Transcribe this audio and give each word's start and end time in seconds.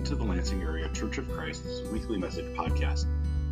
welcome 0.00 0.16
to 0.16 0.24
the 0.24 0.30
Lansing 0.30 0.62
Area 0.62 0.88
Church 0.94 1.18
of 1.18 1.30
Christ's 1.30 1.82
weekly 1.92 2.16
message 2.16 2.46
podcast. 2.56 3.04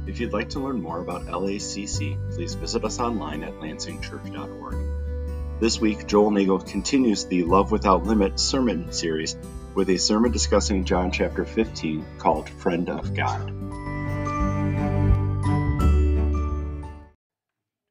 If 0.06 0.18
you'd 0.18 0.32
like 0.32 0.48
to 0.50 0.60
learn 0.60 0.80
more 0.80 0.98
about 0.98 1.26
LACC, 1.26 2.34
please 2.34 2.54
visit 2.54 2.86
us 2.86 2.98
online 2.98 3.42
at 3.42 3.52
lansingchurch.org. 3.56 5.60
This 5.60 5.78
week, 5.78 6.06
Joel 6.06 6.30
Nagel 6.30 6.60
continues 6.60 7.26
the 7.26 7.44
Love 7.44 7.70
Without 7.70 8.04
Limit 8.04 8.40
sermon 8.40 8.90
series 8.92 9.36
with 9.74 9.90
a 9.90 9.98
sermon 9.98 10.32
discussing 10.32 10.86
John 10.86 11.12
chapter 11.12 11.44
15 11.44 12.02
called 12.16 12.48
Friend 12.48 12.88
of 12.88 13.14
God. 13.14 13.50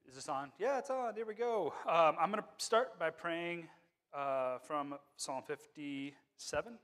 Is 0.07 0.15
this 0.15 0.29
on? 0.29 0.51
Yeah, 0.57 0.79
it's 0.79 0.89
on. 0.89 1.13
There 1.13 1.27
we 1.27 1.35
go. 1.35 1.75
Um, 1.87 2.15
I'm 2.19 2.31
going 2.31 2.41
to 2.41 2.47
start 2.57 2.97
by 2.97 3.11
praying 3.11 3.67
uh, 4.15 4.57
from 4.65 4.95
Psalm 5.15 5.43
57. 5.45 6.79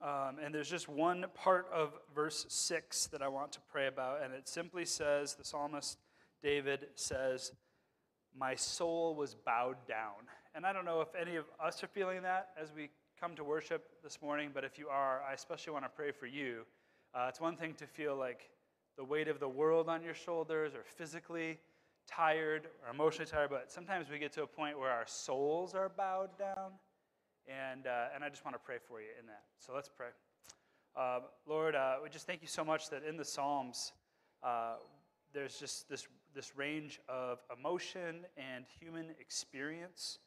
Um, 0.00 0.36
and 0.42 0.54
there's 0.54 0.70
just 0.70 0.88
one 0.88 1.26
part 1.34 1.66
of 1.72 1.92
verse 2.14 2.46
6 2.48 3.06
that 3.08 3.20
I 3.20 3.28
want 3.28 3.52
to 3.52 3.60
pray 3.72 3.88
about, 3.88 4.22
and 4.22 4.32
it 4.32 4.48
simply 4.48 4.84
says 4.84 5.34
the 5.34 5.44
psalmist 5.44 5.98
David 6.42 6.86
says, 6.94 7.52
My 8.36 8.54
soul 8.54 9.14
was 9.16 9.34
bowed 9.34 9.76
down. 9.88 10.28
And 10.54 10.64
I 10.64 10.72
don't 10.72 10.84
know 10.84 11.00
if 11.00 11.14
any 11.20 11.36
of 11.36 11.46
us 11.62 11.82
are 11.82 11.88
feeling 11.88 12.22
that 12.22 12.50
as 12.60 12.72
we 12.74 12.90
come 13.20 13.34
to 13.34 13.44
worship 13.44 13.88
this 14.02 14.22
morning, 14.22 14.50
but 14.54 14.64
if 14.64 14.78
you 14.78 14.88
are, 14.88 15.22
I 15.28 15.32
especially 15.32 15.72
want 15.72 15.84
to 15.84 15.88
pray 15.88 16.12
for 16.12 16.26
you. 16.26 16.62
Uh, 17.14 17.26
it's 17.28 17.40
one 17.40 17.56
thing 17.56 17.74
to 17.74 17.86
feel 17.86 18.16
like 18.16 18.50
the 18.96 19.04
weight 19.04 19.28
of 19.28 19.40
the 19.40 19.48
world 19.48 19.88
on 19.88 20.02
your 20.02 20.14
shoulders 20.14 20.74
or 20.74 20.84
physically 20.84 21.58
tired 22.06 22.68
or 22.84 22.90
emotionally 22.92 23.30
tired, 23.30 23.50
but 23.50 23.70
sometimes 23.70 24.08
we 24.10 24.18
get 24.18 24.32
to 24.32 24.42
a 24.42 24.46
point 24.46 24.78
where 24.78 24.90
our 24.90 25.06
souls 25.06 25.74
are 25.74 25.88
bowed 25.88 26.30
down. 26.38 26.72
And, 27.48 27.86
uh, 27.86 28.14
and 28.14 28.22
I 28.22 28.28
just 28.28 28.44
want 28.44 28.54
to 28.54 28.60
pray 28.62 28.76
for 28.86 29.00
you 29.00 29.08
in 29.18 29.26
that. 29.26 29.44
So 29.58 29.72
let's 29.74 29.88
pray. 29.88 30.08
Uh, 30.94 31.20
Lord, 31.46 31.74
uh, 31.74 31.96
we 32.02 32.10
just 32.10 32.26
thank 32.26 32.42
you 32.42 32.48
so 32.48 32.62
much 32.62 32.90
that 32.90 33.04
in 33.04 33.16
the 33.16 33.24
Psalms, 33.24 33.92
uh, 34.42 34.74
there's 35.32 35.58
just 35.58 35.88
this, 35.88 36.06
this 36.34 36.56
range 36.56 37.00
of 37.08 37.38
emotion 37.56 38.26
and 38.36 38.66
human 38.80 39.14
experience 39.18 40.18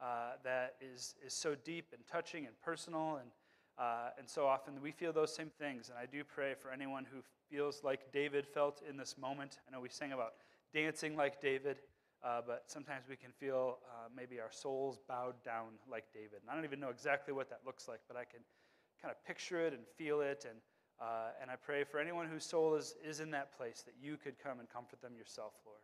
uh, 0.00 0.32
that 0.44 0.76
is, 0.80 1.16
is 1.24 1.34
so 1.34 1.56
deep 1.64 1.86
and 1.92 2.06
touching 2.06 2.46
and 2.46 2.54
personal. 2.60 3.16
And, 3.16 3.30
uh, 3.76 4.10
and 4.18 4.28
so 4.28 4.46
often 4.46 4.74
we 4.80 4.92
feel 4.92 5.12
those 5.12 5.34
same 5.34 5.50
things. 5.58 5.88
And 5.88 5.98
I 5.98 6.06
do 6.06 6.22
pray 6.22 6.54
for 6.54 6.70
anyone 6.70 7.04
who 7.04 7.18
feels 7.50 7.82
like 7.82 8.12
David 8.12 8.46
felt 8.46 8.82
in 8.88 8.96
this 8.96 9.16
moment. 9.18 9.58
I 9.66 9.72
know 9.72 9.80
we 9.80 9.88
sang 9.88 10.12
about 10.12 10.34
dancing 10.72 11.16
like 11.16 11.40
David. 11.40 11.78
Uh, 12.24 12.40
but 12.44 12.64
sometimes 12.66 13.04
we 13.08 13.16
can 13.16 13.30
feel 13.38 13.78
uh, 13.86 14.08
maybe 14.14 14.40
our 14.40 14.50
souls 14.50 14.98
bowed 15.08 15.36
down 15.44 15.78
like 15.88 16.04
David. 16.12 16.40
And 16.42 16.50
I 16.50 16.54
don't 16.54 16.64
even 16.64 16.80
know 16.80 16.88
exactly 16.90 17.32
what 17.32 17.48
that 17.50 17.60
looks 17.64 17.86
like, 17.86 18.00
but 18.08 18.16
I 18.16 18.24
can 18.24 18.40
kind 19.00 19.12
of 19.12 19.24
picture 19.24 19.64
it 19.64 19.72
and 19.72 19.82
feel 19.96 20.20
it. 20.20 20.44
And, 20.48 20.58
uh, 21.00 21.30
and 21.40 21.48
I 21.48 21.54
pray 21.54 21.84
for 21.84 22.00
anyone 22.00 22.26
whose 22.26 22.44
soul 22.44 22.74
is, 22.74 22.96
is 23.04 23.20
in 23.20 23.30
that 23.30 23.56
place 23.56 23.82
that 23.86 23.94
you 24.02 24.16
could 24.16 24.34
come 24.42 24.58
and 24.58 24.68
comfort 24.68 25.00
them 25.00 25.12
yourself, 25.16 25.52
Lord, 25.64 25.78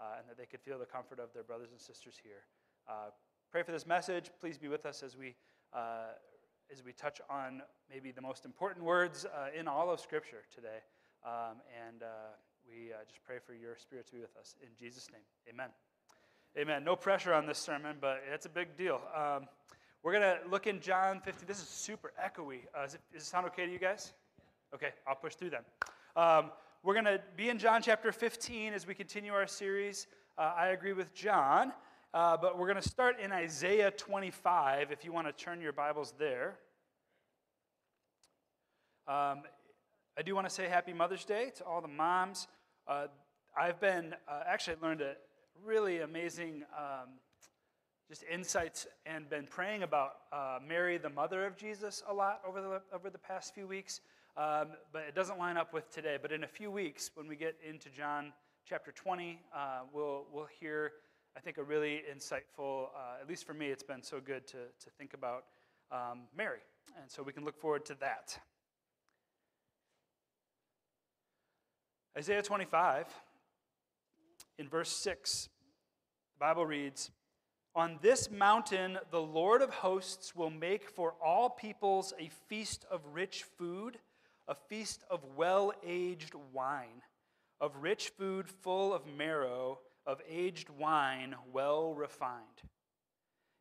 uh, 0.00 0.18
and 0.18 0.28
that 0.28 0.36
they 0.36 0.46
could 0.46 0.60
feel 0.60 0.78
the 0.78 0.86
comfort 0.86 1.20
of 1.20 1.32
their 1.32 1.44
brothers 1.44 1.70
and 1.70 1.80
sisters 1.80 2.14
here. 2.20 2.42
Uh, 2.88 3.10
pray 3.52 3.62
for 3.62 3.70
this 3.70 3.86
message. 3.86 4.30
Please 4.40 4.58
be 4.58 4.66
with 4.66 4.86
us 4.86 5.04
as 5.04 5.16
we, 5.16 5.36
uh, 5.72 6.14
as 6.72 6.82
we 6.82 6.92
touch 6.92 7.20
on 7.30 7.62
maybe 7.88 8.10
the 8.10 8.20
most 8.20 8.44
important 8.44 8.84
words 8.84 9.24
in 9.56 9.68
all 9.68 9.88
of 9.88 10.00
Scripture 10.00 10.42
today. 10.52 10.82
Um, 11.24 11.62
and 11.86 12.02
we 12.68 12.92
uh, 12.92 12.96
just 13.08 13.24
pray 13.24 13.36
for 13.44 13.54
your 13.54 13.76
spirit 13.76 14.06
to 14.06 14.12
be 14.12 14.20
with 14.20 14.36
us. 14.36 14.54
In 14.62 14.68
Jesus' 14.78 15.08
name, 15.12 15.22
amen. 15.48 15.68
Amen. 16.58 16.84
No 16.84 16.96
pressure 16.96 17.34
on 17.34 17.46
this 17.46 17.58
sermon, 17.58 17.96
but 18.00 18.22
it's 18.32 18.46
a 18.46 18.48
big 18.48 18.76
deal. 18.76 19.00
Um, 19.14 19.46
we're 20.02 20.12
going 20.12 20.22
to 20.22 20.38
look 20.50 20.66
in 20.66 20.80
John 20.80 21.20
15. 21.20 21.46
This 21.46 21.58
is 21.58 21.68
super 21.68 22.12
echoey. 22.22 22.60
Uh, 22.76 22.84
is, 22.84 22.94
it, 22.94 23.00
does 23.12 23.22
it 23.22 23.26
sound 23.26 23.46
okay 23.48 23.66
to 23.66 23.72
you 23.72 23.78
guys? 23.78 24.12
Okay, 24.74 24.90
I'll 25.06 25.14
push 25.14 25.34
through 25.34 25.50
then. 25.50 25.62
Um, 26.16 26.50
we're 26.82 26.94
going 26.94 27.04
to 27.04 27.20
be 27.36 27.50
in 27.50 27.58
John 27.58 27.82
chapter 27.82 28.12
15 28.12 28.72
as 28.72 28.86
we 28.86 28.94
continue 28.94 29.32
our 29.32 29.46
series. 29.46 30.06
Uh, 30.38 30.54
I 30.56 30.68
agree 30.68 30.92
with 30.92 31.14
John, 31.14 31.72
uh, 32.14 32.36
but 32.36 32.58
we're 32.58 32.68
going 32.68 32.82
to 32.82 32.88
start 32.88 33.20
in 33.20 33.32
Isaiah 33.32 33.90
25 33.90 34.92
if 34.92 35.04
you 35.04 35.12
want 35.12 35.26
to 35.26 35.32
turn 35.32 35.60
your 35.60 35.72
Bibles 35.72 36.14
there. 36.18 36.58
Um, 39.08 39.42
I 40.18 40.22
do 40.24 40.34
want 40.34 40.48
to 40.48 40.54
say 40.54 40.66
Happy 40.66 40.94
Mother's 40.94 41.26
Day 41.26 41.52
to 41.56 41.64
all 41.64 41.82
the 41.82 41.88
moms. 41.88 42.48
Uh, 42.88 43.08
I've 43.58 43.80
been 43.80 44.14
uh, 44.28 44.42
actually 44.46 44.76
learned 44.80 45.00
a 45.00 45.14
really 45.64 46.00
amazing 46.00 46.62
um, 46.76 47.08
just 48.08 48.22
insights 48.32 48.86
and 49.04 49.28
been 49.28 49.44
praying 49.44 49.82
about 49.82 50.12
uh, 50.32 50.58
Mary, 50.64 50.96
the 50.96 51.10
mother 51.10 51.44
of 51.44 51.56
Jesus, 51.56 52.04
a 52.08 52.14
lot 52.14 52.42
over 52.46 52.60
the, 52.60 52.80
over 52.94 53.10
the 53.10 53.18
past 53.18 53.54
few 53.54 53.66
weeks. 53.66 54.00
Um, 54.36 54.68
but 54.92 55.02
it 55.08 55.16
doesn't 55.16 55.36
line 55.36 55.56
up 55.56 55.72
with 55.72 55.90
today. 55.90 56.16
But 56.20 56.30
in 56.30 56.44
a 56.44 56.46
few 56.46 56.70
weeks, 56.70 57.10
when 57.14 57.26
we 57.26 57.34
get 57.34 57.56
into 57.68 57.88
John 57.88 58.32
chapter 58.68 58.92
20, 58.92 59.40
uh, 59.52 59.80
we'll, 59.92 60.26
we'll 60.32 60.48
hear, 60.60 60.92
I 61.36 61.40
think, 61.40 61.58
a 61.58 61.64
really 61.64 62.02
insightful, 62.14 62.90
uh, 62.94 63.20
at 63.20 63.28
least 63.28 63.46
for 63.46 63.54
me, 63.54 63.66
it's 63.66 63.82
been 63.82 64.02
so 64.02 64.20
good 64.20 64.46
to, 64.48 64.58
to 64.58 64.90
think 64.96 65.12
about 65.12 65.44
um, 65.90 66.20
Mary. 66.36 66.60
And 67.00 67.10
so 67.10 67.24
we 67.24 67.32
can 67.32 67.44
look 67.44 67.58
forward 67.58 67.84
to 67.86 67.96
that. 67.98 68.38
Isaiah 72.18 72.40
25, 72.40 73.08
in 74.56 74.70
verse 74.70 74.88
6, 74.88 75.50
the 76.32 76.38
Bible 76.38 76.64
reads 76.64 77.10
On 77.74 77.98
this 78.00 78.30
mountain 78.30 78.96
the 79.10 79.20
Lord 79.20 79.60
of 79.60 79.68
hosts 79.68 80.34
will 80.34 80.48
make 80.48 80.88
for 80.88 81.12
all 81.22 81.50
peoples 81.50 82.14
a 82.18 82.30
feast 82.48 82.86
of 82.90 83.02
rich 83.12 83.42
food, 83.58 83.98
a 84.48 84.54
feast 84.54 85.04
of 85.10 85.26
well 85.36 85.74
aged 85.84 86.32
wine, 86.54 87.02
of 87.60 87.76
rich 87.82 88.12
food 88.16 88.48
full 88.48 88.94
of 88.94 89.02
marrow, 89.06 89.80
of 90.06 90.22
aged 90.26 90.70
wine 90.70 91.34
well 91.52 91.92
refined. 91.92 92.62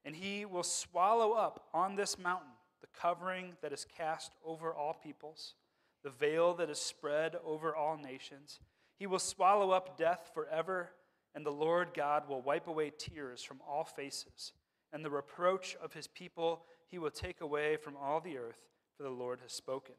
And 0.06 0.16
he 0.16 0.46
will 0.46 0.64
swallow 0.64 1.34
up 1.34 1.66
on 1.74 1.98
this 1.98 2.18
mountain 2.18 2.54
the 2.80 2.88
covering 2.98 3.58
that 3.62 3.74
is 3.74 3.86
cast 3.98 4.32
over 4.46 4.74
all 4.74 4.94
peoples 4.94 5.56
the 6.06 6.12
veil 6.12 6.54
that 6.54 6.70
is 6.70 6.78
spread 6.78 7.36
over 7.44 7.76
all 7.76 7.98
nations. 7.98 8.60
He 9.00 9.08
will 9.08 9.20
swallow 9.20 9.72
up 9.72 9.98
death 9.98 10.30
forever, 10.36 10.92
and 11.34 11.44
the 11.44 11.50
Lord 11.50 11.90
God 11.96 12.30
will 12.30 12.44
wipe 12.44 12.68
away 12.68 12.94
tears 12.96 13.42
from 13.42 13.60
all 13.68 13.84
faces, 13.84 14.54
and 14.94 15.04
the 15.04 15.10
reproach 15.10 15.76
of 15.84 15.94
his 15.94 16.06
people 16.06 16.64
he 16.86 17.00
will 17.00 17.10
take 17.10 17.42
away 17.42 17.76
from 17.76 17.96
all 17.98 18.22
the 18.22 18.38
earth, 18.38 18.70
for 18.96 19.02
the 19.02 19.10
Lord 19.10 19.40
has 19.42 19.52
spoken. 19.52 19.96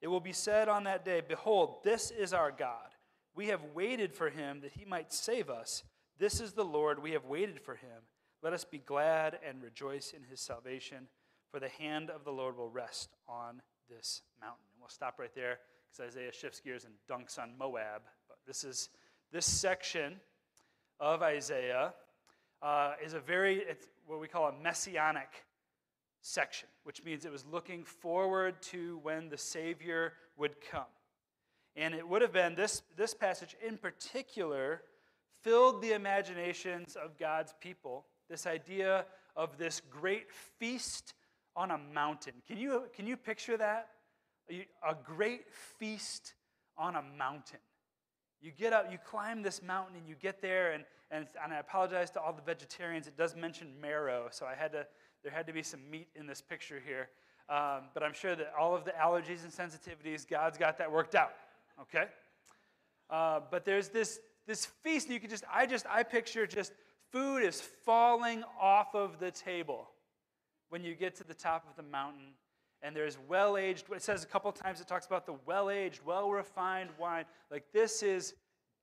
It 0.00 0.06
will 0.06 0.20
be 0.20 0.32
said 0.32 0.68
on 0.68 0.84
that 0.84 1.04
day, 1.04 1.20
Behold, 1.26 1.78
this 1.82 2.12
is 2.12 2.32
our 2.32 2.52
God. 2.52 2.94
We 3.34 3.48
have 3.48 3.64
waited 3.74 4.14
for 4.14 4.30
him 4.30 4.60
that 4.60 4.72
he 4.72 4.84
might 4.84 5.12
save 5.12 5.50
us. 5.50 5.82
This 6.20 6.40
is 6.40 6.52
the 6.52 6.64
Lord. 6.64 7.02
We 7.02 7.12
have 7.12 7.24
waited 7.24 7.60
for 7.60 7.74
him. 7.74 8.06
Let 8.44 8.52
us 8.52 8.64
be 8.64 8.78
glad 8.78 9.40
and 9.44 9.60
rejoice 9.60 10.12
in 10.16 10.22
his 10.22 10.40
salvation, 10.40 11.08
for 11.50 11.58
the 11.58 11.68
hand 11.68 12.10
of 12.10 12.22
the 12.24 12.32
Lord 12.32 12.56
will 12.56 12.70
rest 12.70 13.16
on 13.28 13.60
this 13.88 14.22
mountain. 14.40 14.71
We'll 14.82 14.88
stop 14.88 15.20
right 15.20 15.32
there 15.32 15.60
because 15.88 16.12
Isaiah 16.12 16.32
shifts 16.32 16.58
gears 16.58 16.84
and 16.84 16.94
dunks 17.08 17.38
on 17.38 17.56
Moab. 17.56 18.02
But 18.26 18.38
this 18.44 18.64
is 18.64 18.88
this 19.30 19.46
section 19.46 20.16
of 20.98 21.22
Isaiah 21.22 21.94
uh, 22.60 22.94
is 23.04 23.14
a 23.14 23.20
very 23.20 23.58
it's 23.58 23.86
what 24.08 24.18
we 24.18 24.26
call 24.26 24.48
a 24.48 24.52
messianic 24.60 25.28
section, 26.20 26.68
which 26.82 27.04
means 27.04 27.24
it 27.24 27.30
was 27.30 27.44
looking 27.46 27.84
forward 27.84 28.60
to 28.62 28.98
when 29.04 29.28
the 29.28 29.38
Savior 29.38 30.14
would 30.36 30.56
come. 30.60 30.90
And 31.76 31.94
it 31.94 32.06
would 32.06 32.20
have 32.20 32.32
been 32.32 32.56
this, 32.56 32.82
this 32.96 33.14
passage 33.14 33.56
in 33.64 33.78
particular 33.78 34.82
filled 35.42 35.80
the 35.80 35.92
imaginations 35.92 36.96
of 36.96 37.18
God's 37.18 37.54
people. 37.60 38.06
This 38.28 38.48
idea 38.48 39.06
of 39.36 39.58
this 39.58 39.80
great 39.90 40.32
feast 40.58 41.14
on 41.54 41.70
a 41.70 41.78
mountain. 41.78 42.34
Can 42.48 42.58
you, 42.58 42.84
can 42.94 43.06
you 43.06 43.16
picture 43.16 43.56
that? 43.56 43.88
A 44.50 44.94
great 45.04 45.44
feast 45.78 46.34
on 46.76 46.96
a 46.96 47.02
mountain. 47.16 47.60
You 48.40 48.50
get 48.50 48.72
up, 48.72 48.90
you 48.90 48.98
climb 48.98 49.42
this 49.42 49.62
mountain, 49.62 49.96
and 49.96 50.08
you 50.08 50.16
get 50.16 50.42
there, 50.42 50.72
and, 50.72 50.84
and, 51.10 51.26
and 51.42 51.52
I 51.52 51.58
apologize 51.58 52.10
to 52.10 52.20
all 52.20 52.32
the 52.32 52.42
vegetarians. 52.42 53.06
It 53.06 53.16
does 53.16 53.36
mention 53.36 53.68
marrow, 53.80 54.28
so 54.30 54.46
I 54.46 54.54
had 54.54 54.72
to, 54.72 54.86
there 55.22 55.32
had 55.32 55.46
to 55.46 55.52
be 55.52 55.62
some 55.62 55.88
meat 55.88 56.08
in 56.16 56.26
this 56.26 56.40
picture 56.40 56.82
here. 56.84 57.08
Um, 57.48 57.84
but 57.94 58.02
I'm 58.02 58.12
sure 58.12 58.34
that 58.34 58.52
all 58.58 58.74
of 58.74 58.84
the 58.84 58.92
allergies 58.92 59.44
and 59.44 59.52
sensitivities, 59.52 60.28
God's 60.28 60.58
got 60.58 60.78
that 60.78 60.90
worked 60.90 61.14
out. 61.14 61.32
Okay? 61.80 62.06
Uh, 63.10 63.40
but 63.50 63.64
there's 63.64 63.88
this, 63.88 64.18
this 64.46 64.66
feast, 64.66 65.06
and 65.06 65.14
you 65.14 65.20
can 65.20 65.30
just, 65.30 65.44
I 65.52 65.66
just, 65.66 65.86
I 65.86 66.02
picture 66.02 66.46
just 66.46 66.72
food 67.12 67.44
is 67.44 67.60
falling 67.60 68.42
off 68.60 68.94
of 68.94 69.18
the 69.18 69.30
table 69.30 69.88
when 70.70 70.82
you 70.82 70.94
get 70.94 71.14
to 71.16 71.24
the 71.24 71.34
top 71.34 71.66
of 71.68 71.76
the 71.76 71.88
mountain 71.88 72.32
and 72.82 72.96
there's 72.96 73.16
well 73.28 73.56
aged, 73.56 73.86
it 73.94 74.02
says 74.02 74.24
a 74.24 74.26
couple 74.26 74.50
times 74.52 74.80
it 74.80 74.88
talks 74.88 75.06
about 75.06 75.26
the 75.26 75.34
well 75.46 75.70
aged, 75.70 76.00
well 76.04 76.30
refined 76.30 76.90
wine. 76.98 77.24
Like 77.50 77.64
this 77.72 78.02
is 78.02 78.34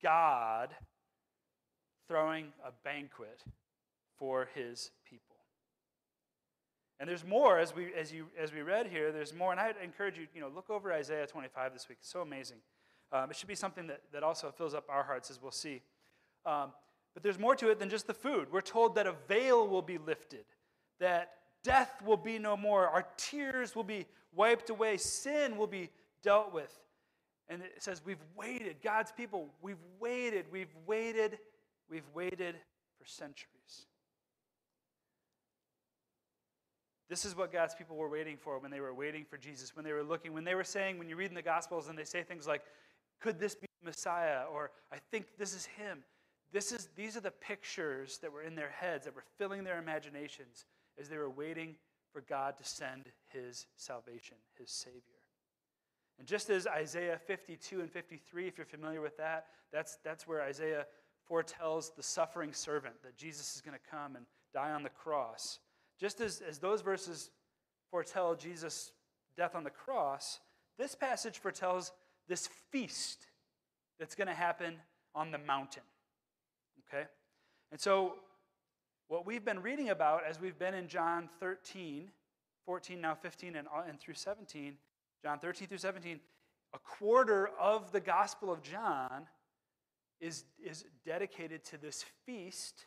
God 0.02 0.70
throwing 2.08 2.48
a 2.66 2.72
banquet 2.84 3.44
for 4.18 4.50
his 4.56 4.92
people. 5.08 5.36
And 7.00 7.08
there's 7.08 7.26
more 7.26 7.60
as 7.60 7.74
we, 7.74 7.94
as, 7.94 8.12
you, 8.12 8.28
as 8.38 8.54
we 8.54 8.62
read 8.62 8.88
here, 8.88 9.12
there's 9.12 9.34
more. 9.34 9.52
And 9.52 9.60
I'd 9.60 9.76
encourage 9.82 10.18
you, 10.18 10.28
you 10.34 10.42
know, 10.42 10.50
look 10.54 10.70
over 10.70 10.92
Isaiah 10.92 11.26
25 11.26 11.74
this 11.74 11.88
week. 11.88 12.00
It's 12.02 12.12
so 12.12 12.22
amazing. 12.22 12.58
Um, 13.12 13.32
it 13.32 13.38
should 13.38 13.48
be 13.48 13.56
something 13.56 13.88
that, 13.88 14.02
that 14.12 14.22
also 14.22 14.52
fills 14.52 14.74
up 14.74 14.86
our 14.90 15.04
hearts 15.04 15.32
as 15.32 15.42
we'll 15.42 15.52
see. 15.52 15.82
Um, 16.46 16.74
but 17.14 17.24
there's 17.24 17.40
more 17.40 17.56
to 17.56 17.70
it 17.70 17.80
than 17.80 17.90
just 17.90 18.06
the 18.06 18.14
food. 18.14 18.52
We're 18.52 18.62
told 18.62 18.96
that 18.96 19.08
a 19.08 19.16
veil 19.28 19.68
will 19.68 19.82
be 19.82 19.98
lifted, 19.98 20.46
that 21.00 21.32
death 21.64 22.02
will 22.04 22.18
be 22.18 22.40
no 22.40 22.56
more, 22.56 22.88
our 22.88 23.06
tears 23.18 23.76
will 23.76 23.84
be 23.84 24.06
wiped 24.34 24.70
away, 24.70 24.98
sin 24.98 25.58
will 25.58 25.68
be 25.68 25.90
dealt 26.24 26.54
with. 26.54 26.78
And 27.48 27.62
it 27.64 27.82
says, 27.82 28.02
We've 28.06 28.24
waited, 28.36 28.78
God's 28.84 29.12
people, 29.12 29.50
we've 29.62 29.84
waited, 30.00 30.46
we've 30.52 30.74
waited, 30.86 31.40
we've 31.90 32.08
waited 32.14 32.56
for 32.98 33.06
centuries. 33.06 33.88
This 37.10 37.26
is 37.26 37.36
what 37.36 37.52
God's 37.52 37.74
people 37.74 37.96
were 37.96 38.10
waiting 38.10 38.38
for 38.38 38.60
when 38.60 38.70
they 38.70 38.80
were 38.80 38.94
waiting 38.94 39.26
for 39.26 39.38
Jesus, 39.38 39.76
when 39.76 39.84
they 39.84 39.94
were 39.94 40.04
looking, 40.04 40.32
when 40.32 40.44
they 40.44 40.54
were 40.54 40.64
saying, 40.64 41.00
when 41.00 41.10
you 41.10 41.16
read 41.16 41.30
in 41.30 41.36
the 41.36 41.42
Gospels 41.42 41.88
and 41.88 41.98
they 41.98 42.04
say 42.04 42.22
things 42.22 42.46
like, 42.46 42.62
Could 43.20 43.40
this 43.40 43.56
be 43.56 43.68
Messiah? 43.84 44.44
Or 44.52 44.72
I 44.92 44.98
think 45.12 45.26
this 45.38 45.56
is 45.56 45.66
him. 45.66 46.04
This 46.52 46.72
is, 46.72 46.90
these 46.96 47.16
are 47.16 47.22
the 47.22 47.32
pictures 47.32 48.20
that 48.20 48.32
were 48.32 48.42
in 48.42 48.56
their 48.56 48.70
heads, 48.70 49.06
that 49.06 49.16
were 49.16 49.24
filling 49.38 49.64
their 49.64 49.78
imaginations 49.78 50.66
as 51.00 51.10
they 51.10 51.18
were 51.18 51.30
waiting 51.30 51.76
for 52.12 52.22
God 52.22 52.58
to 52.58 52.64
send 52.64 53.06
his 53.28 53.68
salvation, 53.76 54.38
his 54.58 54.72
Savior. 54.72 55.02
And 56.18 56.28
just 56.28 56.50
as 56.50 56.68
Isaiah 56.68 57.20
52 57.28 57.80
and 57.80 57.90
53, 57.90 58.48
if 58.48 58.58
you're 58.58 58.66
familiar 58.66 59.02
with 59.02 59.18
that, 59.18 59.46
that's, 59.72 59.98
that's 60.04 60.28
where 60.28 60.42
Isaiah 60.42 60.86
foretells 61.26 61.92
the 61.96 62.04
suffering 62.04 62.54
servant, 62.54 62.96
that 63.04 63.16
Jesus 63.16 63.56
is 63.56 63.62
going 63.62 63.78
to 63.78 63.90
come 63.90 64.16
and 64.16 64.26
die 64.54 64.72
on 64.72 64.84
the 64.84 64.90
cross. 64.90 65.60
Just 66.00 66.20
as, 66.20 66.42
as 66.42 66.58
those 66.58 66.82
verses 66.82 67.30
foretell 67.90 68.36
Jesus' 68.36 68.92
death 69.38 69.56
on 69.56 69.64
the 69.64 69.70
cross, 69.70 70.40
this 70.78 70.96
passage 70.96 71.38
foretells 71.38 71.92
this 72.28 72.50
feast 72.72 73.28
that's 74.00 74.16
going 74.16 74.28
to 74.28 74.34
happen 74.34 74.76
on 75.16 75.32
the 75.32 75.38
mountain. 75.38 75.84
Okay? 76.88 77.06
And 77.72 77.80
so, 77.80 78.16
what 79.10 79.26
we've 79.26 79.44
been 79.44 79.62
reading 79.62 79.90
about 79.90 80.22
as 80.24 80.40
we've 80.40 80.58
been 80.58 80.76
in 80.76 80.88
John 80.88 81.30
13, 81.40 82.10
14, 82.66 83.02
now 83.02 83.16
15, 83.16 83.56
and, 83.56 83.68
uh, 83.68 83.82
and 83.90 84.00
through 84.00 84.14
17, 84.14 84.76
John 85.24 85.40
13 85.40 85.68
through 85.68 85.80
17, 85.80 86.20
a 86.74 86.80
quarter 86.80 87.50
of 87.60 87.92
the 87.92 88.00
Gospel 88.00 88.52
of 88.52 88.62
John 88.62 89.26
is, 90.22 90.46
is 90.64 90.86
dedicated 91.06 91.66
to 91.66 91.78
this 91.78 92.06
feast 92.26 92.86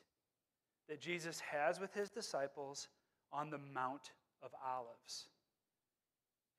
that 0.88 1.00
Jesus 1.00 1.40
has 1.40 1.80
with 1.80 1.92
his 1.92 2.08
disciples 2.08 2.86
on 3.32 3.50
the 3.50 3.58
Mount 3.58 4.12
of 4.44 4.50
Olives. 4.64 5.26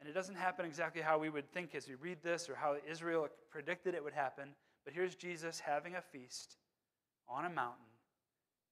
And 0.02 0.10
it 0.10 0.14
doesn't 0.14 0.36
happen 0.36 0.66
exactly 0.66 1.02
how 1.02 1.18
we 1.18 1.30
would 1.30 1.50
think 1.54 1.74
as 1.74 1.88
we 1.88 1.96
read 1.96 2.18
this 2.22 2.50
or 2.50 2.56
how 2.56 2.76
Israel 2.86 3.30
predicted 3.50 3.96
it 3.96 4.04
would 4.04 4.14
happen, 4.14 4.50
but 4.84 4.94
here's 4.94 5.16
Jesus 5.16 5.62
having 5.62 5.96
a 5.96 6.02
feast 6.02 6.58
on 7.30 7.46
a 7.46 7.50
mountain 7.50 7.86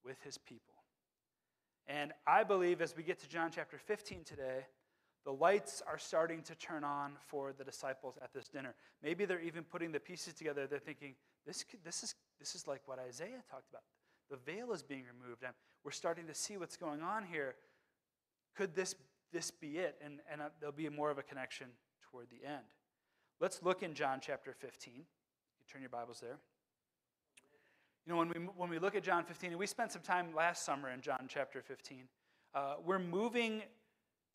with 0.03 0.21
his 0.23 0.37
people. 0.37 0.70
And 1.87 2.13
I 2.25 2.43
believe 2.43 2.81
as 2.81 2.95
we 2.95 3.03
get 3.03 3.19
to 3.19 3.29
John 3.29 3.51
chapter 3.53 3.77
15 3.77 4.23
today, 4.23 4.65
the 5.23 5.31
lights 5.31 5.83
are 5.85 5.99
starting 5.99 6.41
to 6.43 6.55
turn 6.55 6.83
on 6.83 7.13
for 7.27 7.53
the 7.53 7.63
disciples 7.63 8.17
at 8.23 8.33
this 8.33 8.47
dinner. 8.47 8.73
Maybe 9.03 9.25
they're 9.25 9.41
even 9.41 9.63
putting 9.63 9.91
the 9.91 9.99
pieces 9.99 10.33
together. 10.33 10.65
They're 10.65 10.79
thinking, 10.79 11.15
this, 11.45 11.63
this, 11.83 12.03
is, 12.03 12.15
this 12.39 12.55
is 12.55 12.67
like 12.67 12.81
what 12.85 12.97
Isaiah 12.97 13.43
talked 13.49 13.69
about. 13.69 13.83
The 14.29 14.37
veil 14.37 14.71
is 14.71 14.81
being 14.81 15.03
removed. 15.03 15.43
And 15.43 15.53
we're 15.83 15.91
starting 15.91 16.25
to 16.27 16.33
see 16.33 16.57
what's 16.57 16.77
going 16.77 17.01
on 17.01 17.23
here. 17.23 17.55
Could 18.55 18.75
this, 18.75 18.95
this 19.31 19.51
be 19.51 19.77
it? 19.77 19.95
And, 20.03 20.19
and 20.31 20.41
uh, 20.41 20.49
there'll 20.59 20.73
be 20.73 20.89
more 20.89 21.11
of 21.11 21.17
a 21.17 21.23
connection 21.23 21.67
toward 22.09 22.27
the 22.29 22.47
end. 22.47 22.65
Let's 23.39 23.61
look 23.61 23.83
in 23.83 23.93
John 23.93 24.19
chapter 24.21 24.53
15. 24.53 24.93
You 24.95 25.03
turn 25.71 25.81
your 25.81 25.89
Bibles 25.89 26.19
there. 26.19 26.37
You 28.07 28.13
know, 28.13 28.17
when 28.17 28.29
we, 28.29 28.35
when 28.57 28.69
we 28.69 28.79
look 28.79 28.95
at 28.95 29.03
John 29.03 29.23
15, 29.23 29.51
and 29.51 29.59
we 29.59 29.67
spent 29.67 29.91
some 29.91 30.01
time 30.01 30.33
last 30.35 30.65
summer 30.65 30.89
in 30.89 31.01
John 31.01 31.25
chapter 31.27 31.61
15, 31.61 32.05
uh, 32.55 32.73
we're 32.83 32.97
moving 32.97 33.61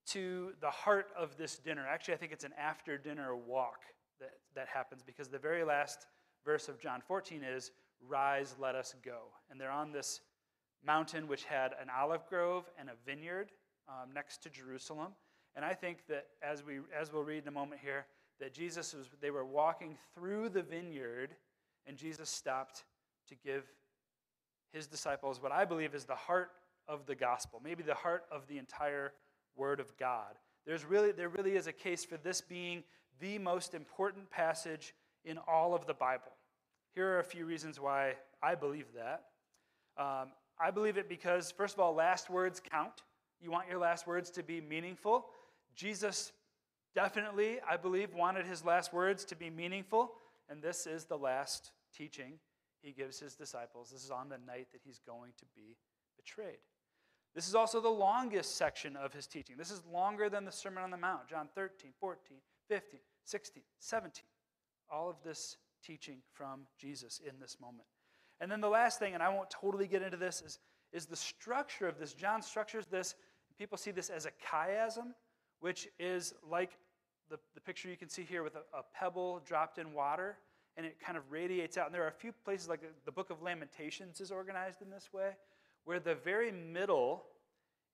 to 0.09 0.53
the 0.61 0.71
heart 0.71 1.09
of 1.19 1.37
this 1.37 1.59
dinner. 1.59 1.85
Actually, 1.85 2.15
I 2.15 2.17
think 2.19 2.31
it's 2.31 2.45
an 2.45 2.55
after 2.57 2.97
dinner 2.97 3.35
walk 3.35 3.81
that, 4.21 4.35
that 4.55 4.69
happens 4.69 5.03
because 5.03 5.29
the 5.29 5.39
very 5.39 5.65
last 5.65 6.07
verse 6.45 6.69
of 6.69 6.79
John 6.79 7.03
14 7.09 7.43
is, 7.43 7.73
Rise, 8.09 8.55
let 8.61 8.77
us 8.77 8.95
go. 9.05 9.19
And 9.51 9.61
they're 9.61 9.71
on 9.71 9.91
this 9.91 10.21
mountain 10.85 11.27
which 11.27 11.43
had 11.43 11.73
an 11.83 11.89
olive 11.95 12.25
grove 12.29 12.71
and 12.79 12.89
a 12.89 12.93
vineyard 13.05 13.51
um, 13.89 14.13
next 14.15 14.45
to 14.45 14.51
Jerusalem. 14.51 15.09
And 15.57 15.65
I 15.65 15.75
think 15.75 16.07
that 16.09 16.27
as, 16.41 16.65
we, 16.65 16.79
as 16.97 17.13
we'll 17.13 17.25
read 17.25 17.43
in 17.43 17.49
a 17.49 17.53
moment 17.53 17.81
here, 17.83 18.07
that 18.39 18.55
Jesus 18.55 18.95
was, 18.95 19.07
they 19.21 19.33
were 19.33 19.45
walking 19.45 19.97
through 20.15 20.51
the 20.51 20.63
vineyard 20.63 21.31
and 21.85 21.97
Jesus 21.97 22.31
stopped 22.31 22.85
to 23.29 23.35
give 23.35 23.65
his 24.73 24.87
disciples 24.87 25.43
what 25.43 25.53
I 25.53 25.65
believe 25.65 25.95
is 25.95 26.05
the 26.05 26.15
heart 26.15 26.51
of 26.89 27.07
the 27.07 27.15
gospel, 27.15 27.61
maybe 27.63 27.83
the 27.83 27.95
heart 27.95 28.25
of 28.31 28.47
the 28.47 28.59
entire 28.59 29.13
Word 29.57 29.81
of 29.81 29.97
God. 29.97 30.37
There's 30.67 30.85
really, 30.85 31.13
there 31.13 31.29
really 31.29 31.57
is 31.57 31.67
a 31.67 31.73
case 31.73 32.05
for 32.05 32.17
this 32.17 32.41
being 32.41 32.85
the 33.21 33.39
most 33.39 33.75
important 33.75 34.31
passage 34.31 34.95
in 35.25 35.39
all 35.49 35.75
of 35.75 35.87
the 35.87 35.95
Bible. 35.95 36.33
Here 36.95 37.09
are 37.09 37.21
a 37.21 37.25
few 37.25 37.47
reasons 37.47 37.81
why 37.81 38.15
I 38.43 38.55
believe 38.55 38.87
that. 38.95 39.25
Um, 39.99 40.29
I 40.61 40.71
believe 40.71 40.97
it 40.97 41.09
because, 41.09 41.51
first 41.51 41.75
of 41.75 41.81
all, 41.81 41.95
last 41.95 42.31
words 42.31 42.61
count. 42.61 43.03
You 43.41 43.51
want 43.51 43.69
your 43.69 43.79
last 43.79 44.07
words 44.07 44.31
to 44.31 44.43
be 44.43 44.61
meaningful. 44.61 45.27
Jesus 45.75 46.33
definitely, 46.95 47.59
I 47.69 47.77
believe, 47.77 48.15
wanted 48.15 48.47
his 48.47 48.65
last 48.65 48.93
words 48.93 49.25
to 49.27 49.37
be 49.37 49.51
meaningful, 49.51 50.13
and 50.49 50.63
this 50.63 50.87
is 50.87 51.05
the 51.05 51.19
last 51.19 51.73
teaching 51.97 52.39
he 52.87 52.93
gives 52.93 53.19
his 53.19 53.35
disciples. 53.35 53.91
This 53.91 54.05
is 54.05 54.11
on 54.11 54.29
the 54.29 54.39
night 54.47 54.69
that 54.73 54.81
he's 54.85 55.01
going 55.05 55.33
to 55.39 55.45
be 55.57 55.77
betrayed. 56.17 56.61
This 57.35 57.49
is 57.49 57.55
also 57.55 57.81
the 57.81 57.89
longest 57.89 58.57
section 58.57 58.97
of 58.97 59.13
his 59.13 59.27
teaching. 59.27 59.57
This 59.59 59.71
is 59.73 59.83
longer 59.93 60.31
than 60.31 60.45
the 60.45 60.53
Sermon 60.53 60.85
on 60.85 60.91
the 60.91 60.97
Mount, 60.97 61.29
John 61.29 61.49
13, 61.55 61.93
14, 62.01 62.39
15, 62.69 63.01
16, 63.25 63.63
17. 63.81 64.25
All 64.91 65.11
of 65.11 65.17
this 65.25 65.57
teaching 65.85 66.19
from 66.33 66.61
Jesus 66.79 67.21
in 67.27 67.41
this 67.41 67.57
moment. 67.61 67.89
And 68.41 68.51
then 68.51 68.61
the 68.61 68.69
last 68.69 68.99
thing, 68.99 69.15
and 69.15 69.23
I 69.23 69.29
won't 69.29 69.51
totally 69.51 69.89
get 69.89 70.03
into 70.03 70.17
this, 70.17 70.41
is, 70.41 70.59
is 70.93 71.07
the 71.07 71.17
structure 71.17 71.89
of 71.89 71.99
this. 71.99 72.15
John 72.15 72.41
structures 72.41 72.87
this, 72.87 73.15
people 73.59 73.77
see 73.77 73.91
this 73.91 74.11
as 74.11 74.27
a 74.27 74.31
chiasm, 74.47 75.13
which 75.61 75.89
is 75.99 76.35
like 76.49 76.79
the, 77.29 77.39
the 77.55 77.61
picture 77.61 77.89
you 77.89 77.97
can 77.97 78.09
see 78.09 78.23
here 78.23 78.43
with 78.43 78.55
a, 78.55 78.79
a 78.79 78.83
pebble 78.95 79.41
dropped 79.45 79.79
in 79.79 79.93
water, 79.93 80.37
and 80.77 80.85
it 80.85 80.99
kind 81.01 81.17
of 81.17 81.31
radiates 81.31 81.79
out. 81.79 81.87
And 81.87 81.95
there 81.95 82.05
are 82.05 82.09
a 82.09 82.13
few 82.13 82.33
places, 82.45 82.69
like 82.69 82.81
the 83.05 83.13
book 83.13 83.31
of 83.31 83.43
Lamentations 83.43 84.21
is 84.21 84.31
organized 84.31 84.83
in 84.83 84.91
this 84.91 85.13
way, 85.13 85.31
where 85.85 86.01
the 86.01 86.15
very 86.15 86.53
middle 86.53 87.25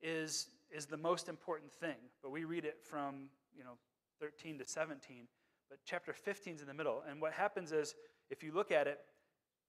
is, 0.03 0.49
is 0.71 0.87
the 0.87 0.97
most 0.97 1.29
important 1.29 1.73
thing. 1.73 1.97
But 2.23 2.31
we 2.31 2.45
read 2.45 2.65
it 2.65 2.79
from, 2.83 3.29
you 3.57 3.63
know, 3.63 3.79
13 4.21 4.59
to 4.59 4.67
17. 4.67 5.29
But 5.69 5.79
chapter 5.85 6.13
15 6.13 6.57
is 6.57 6.61
in 6.61 6.67
the 6.67 6.75
middle. 6.75 7.03
And 7.09 7.21
what 7.21 7.33
happens 7.33 7.73
is, 7.73 7.95
if 8.31 8.43
you 8.43 8.53
look 8.53 8.73
at 8.73 8.87
it, 8.87 8.99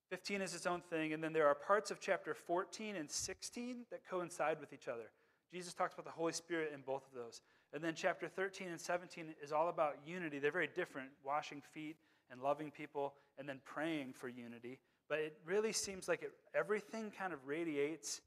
15 0.10 0.41
is 0.41 0.53
its 0.53 0.65
own 0.65 0.82
thing, 0.82 1.13
and 1.13 1.24
then 1.24 1.34
there 1.34 1.48
are 1.48 1.55
parts 1.55 1.89
of 1.89 2.00
chapter 2.00 2.34
14 2.34 2.96
and 2.96 3.10
16 3.10 3.86
that 3.89 4.01
coincide 4.08 4.60
with 4.60 4.74
each 4.74 4.88
other. 4.88 5.12
Jesus 5.51 5.74
talks 5.74 5.93
about 5.93 6.05
the 6.05 6.12
Holy 6.12 6.34
Spirit 6.34 6.72
in 6.74 6.82
both 6.82 7.03
of 7.08 7.13
those. 7.13 7.41
And 7.74 7.84
then 7.84 7.93
chapter 7.96 8.27
13 8.27 8.70
and 8.70 8.79
17 8.79 9.36
is 9.41 9.51
all 9.51 9.70
about 9.70 9.98
unity. 10.05 10.39
They're 10.39 10.51
very 10.51 10.70
different 10.75 11.10
washing 11.24 11.62
feet 11.74 11.96
and 12.32 12.42
loving 12.42 12.72
people, 12.72 13.13
and 13.38 13.48
then 13.48 13.60
praying 13.65 14.13
for 14.13 14.27
unity. 14.27 14.80
But 15.10 15.20
it 15.20 15.38
really 15.46 15.72
seems 15.72 16.08
like 16.08 16.24
it, 16.24 16.32
everything 16.56 17.12
kind 17.18 17.34
of 17.34 17.39
radiates 17.46 18.22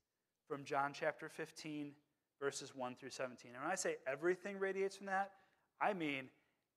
from 0.48 0.64
John 0.64 0.92
chapter 0.92 1.28
15, 1.28 1.92
verses 2.40 2.74
1 2.74 2.96
through 2.96 3.10
17. 3.10 3.52
And 3.54 3.62
when 3.62 3.72
I 3.72 3.74
say 3.74 3.96
everything 4.06 4.58
radiates 4.58 4.96
from 4.96 5.06
that, 5.06 5.32
I 5.80 5.92
mean 5.92 6.28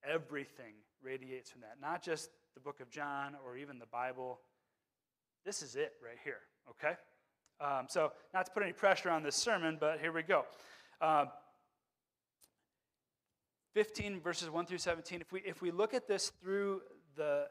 everything 0.04 0.74
radiates 1.04 1.50
from 1.50 1.62
that, 1.62 1.78
not 1.82 2.02
just 2.02 2.30
the 2.56 2.60
book 2.60 2.80
of 2.80 2.90
John 2.90 3.36
or 3.46 3.58
even 3.58 3.80
the 3.80 3.86
Bible. 3.86 4.40
This 5.46 5.62
is 5.62 5.76
it 5.76 5.94
right 6.04 6.18
here, 6.24 6.42
okay? 6.70 6.96
Um, 7.62 7.88
so, 7.90 8.14
not 8.34 8.46
to 8.46 8.52
put 8.52 8.64
any 8.64 8.72
pressure 8.74 9.10
on 9.10 9.22
this 9.22 9.36
sermon, 9.36 9.78
but 9.80 10.00
here 10.00 10.14
we 10.14 10.24
go. 10.24 10.46
Uh, 11.02 11.26
15 13.74 14.22
verses 14.22 14.50
1 14.50 14.66
through 14.66 14.78
17. 14.78 15.22
If 15.22 15.32
we, 15.32 15.42
if 15.42 15.62
we 15.62 15.72
look 15.72 15.94
at 15.94 16.08
this 16.08 16.32
through 16.42 16.82
the, 17.16 17.48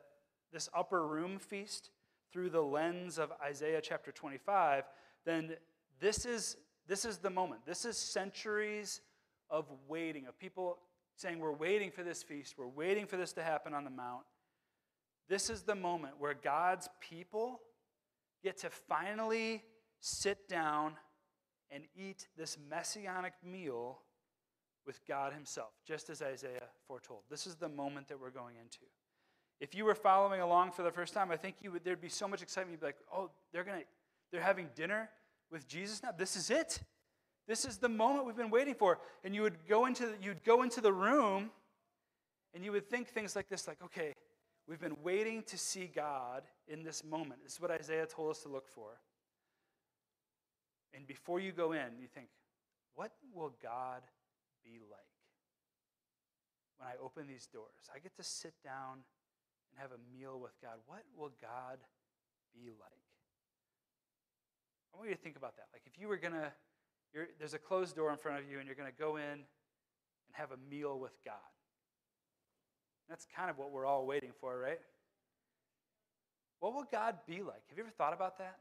this 0.52 0.68
upper 0.74 1.06
room 1.06 1.38
feast, 1.38 1.90
through 2.32 2.50
the 2.50 2.62
lens 2.62 3.18
of 3.18 3.32
Isaiah 3.42 3.80
chapter 3.82 4.12
25, 4.12 4.84
then 5.24 5.56
this 6.00 6.26
is, 6.26 6.56
this 6.86 7.04
is 7.04 7.18
the 7.18 7.30
moment. 7.30 7.62
This 7.66 7.84
is 7.84 7.96
centuries 7.96 9.00
of 9.50 9.66
waiting, 9.88 10.26
of 10.26 10.38
people 10.38 10.78
saying, 11.16 11.38
We're 11.38 11.52
waiting 11.52 11.90
for 11.90 12.02
this 12.02 12.22
feast, 12.22 12.54
we're 12.58 12.68
waiting 12.68 13.06
for 13.06 13.16
this 13.16 13.32
to 13.34 13.42
happen 13.42 13.74
on 13.74 13.84
the 13.84 13.90
Mount. 13.90 14.24
This 15.28 15.50
is 15.50 15.62
the 15.62 15.74
moment 15.74 16.14
where 16.18 16.34
God's 16.34 16.88
people 17.00 17.60
get 18.42 18.58
to 18.58 18.70
finally 18.70 19.62
sit 20.00 20.48
down 20.48 20.94
and 21.70 21.84
eat 21.94 22.28
this 22.36 22.56
messianic 22.70 23.34
meal 23.44 24.00
with 24.86 25.06
God 25.06 25.34
Himself, 25.34 25.72
just 25.86 26.08
as 26.08 26.22
Isaiah 26.22 26.62
foretold. 26.86 27.20
This 27.28 27.46
is 27.46 27.56
the 27.56 27.68
moment 27.68 28.08
that 28.08 28.18
we're 28.18 28.30
going 28.30 28.56
into. 28.56 28.86
If 29.60 29.74
you 29.74 29.84
were 29.84 29.94
following 29.94 30.40
along 30.40 30.72
for 30.72 30.82
the 30.82 30.90
first 30.90 31.14
time, 31.14 31.30
I 31.30 31.36
think 31.36 31.56
you 31.62 31.72
would, 31.72 31.84
there'd 31.84 32.00
be 32.00 32.08
so 32.08 32.28
much 32.28 32.42
excitement. 32.42 32.72
You'd 32.72 32.80
be 32.80 32.86
like, 32.86 32.98
oh, 33.12 33.30
they're, 33.52 33.64
gonna, 33.64 33.82
they're 34.30 34.40
having 34.40 34.68
dinner 34.74 35.08
with 35.50 35.66
Jesus 35.66 36.02
now? 36.02 36.10
This 36.16 36.36
is 36.36 36.50
it. 36.50 36.80
This 37.46 37.64
is 37.64 37.78
the 37.78 37.88
moment 37.88 38.26
we've 38.26 38.36
been 38.36 38.50
waiting 38.50 38.74
for. 38.74 38.98
And 39.24 39.34
you 39.34 39.42
would 39.42 39.66
go 39.68 39.86
into, 39.86 40.14
you'd 40.22 40.44
go 40.44 40.62
into 40.62 40.80
the 40.80 40.92
room 40.92 41.50
and 42.54 42.64
you 42.64 42.72
would 42.72 42.88
think 42.88 43.08
things 43.08 43.34
like 43.34 43.48
this 43.48 43.66
like, 43.66 43.82
okay, 43.82 44.14
we've 44.68 44.80
been 44.80 44.96
waiting 45.02 45.42
to 45.44 45.58
see 45.58 45.90
God 45.92 46.42
in 46.68 46.84
this 46.84 47.02
moment. 47.02 47.42
This 47.42 47.54
is 47.54 47.60
what 47.60 47.70
Isaiah 47.70 48.06
told 48.06 48.30
us 48.30 48.42
to 48.42 48.48
look 48.48 48.68
for. 48.68 49.00
And 50.94 51.06
before 51.06 51.40
you 51.40 51.52
go 51.52 51.72
in, 51.72 51.98
you 52.00 52.06
think, 52.14 52.28
what 52.94 53.12
will 53.34 53.54
God 53.62 54.02
be 54.64 54.80
like 54.90 55.00
when 56.76 56.88
I 56.88 56.92
open 57.02 57.26
these 57.26 57.46
doors? 57.46 57.88
I 57.94 57.98
get 57.98 58.14
to 58.16 58.22
sit 58.22 58.54
down 58.64 59.04
and 59.70 59.80
have 59.80 59.90
a 59.92 60.00
meal 60.16 60.38
with 60.40 60.52
God. 60.62 60.76
What 60.86 61.04
will 61.16 61.32
God 61.40 61.78
be 62.54 62.70
like? 62.70 63.04
I 64.92 64.96
want 64.96 65.10
you 65.10 65.14
to 65.14 65.20
think 65.20 65.36
about 65.36 65.56
that. 65.56 65.66
Like 65.72 65.82
if 65.86 66.00
you 66.00 66.08
were 66.08 66.16
going 66.16 66.34
to, 66.34 66.52
there's 67.38 67.54
a 67.54 67.58
closed 67.58 67.94
door 67.96 68.10
in 68.10 68.16
front 68.16 68.38
of 68.38 68.50
you 68.50 68.58
and 68.58 68.66
you're 68.66 68.74
going 68.74 68.90
to 68.90 68.98
go 68.98 69.16
in 69.16 69.22
and 69.22 70.32
have 70.32 70.50
a 70.52 70.56
meal 70.70 70.98
with 70.98 71.12
God. 71.24 71.34
That's 73.08 73.26
kind 73.34 73.48
of 73.48 73.58
what 73.58 73.70
we're 73.70 73.86
all 73.86 74.06
waiting 74.06 74.32
for, 74.40 74.58
right? 74.58 74.80
What 76.60 76.74
will 76.74 76.86
God 76.90 77.16
be 77.26 77.42
like? 77.42 77.62
Have 77.68 77.78
you 77.78 77.84
ever 77.84 77.92
thought 77.96 78.12
about 78.12 78.38
that? 78.38 78.58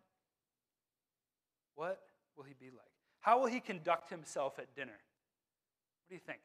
What 1.75 1.99
will 2.35 2.43
he 2.43 2.53
be 2.59 2.67
like? 2.67 2.91
How 3.19 3.39
will 3.39 3.47
he 3.47 3.59
conduct 3.59 4.09
himself 4.09 4.59
at 4.59 4.73
dinner? 4.75 4.91
What 4.91 6.09
do 6.09 6.15
you 6.15 6.21
think? 6.25 6.39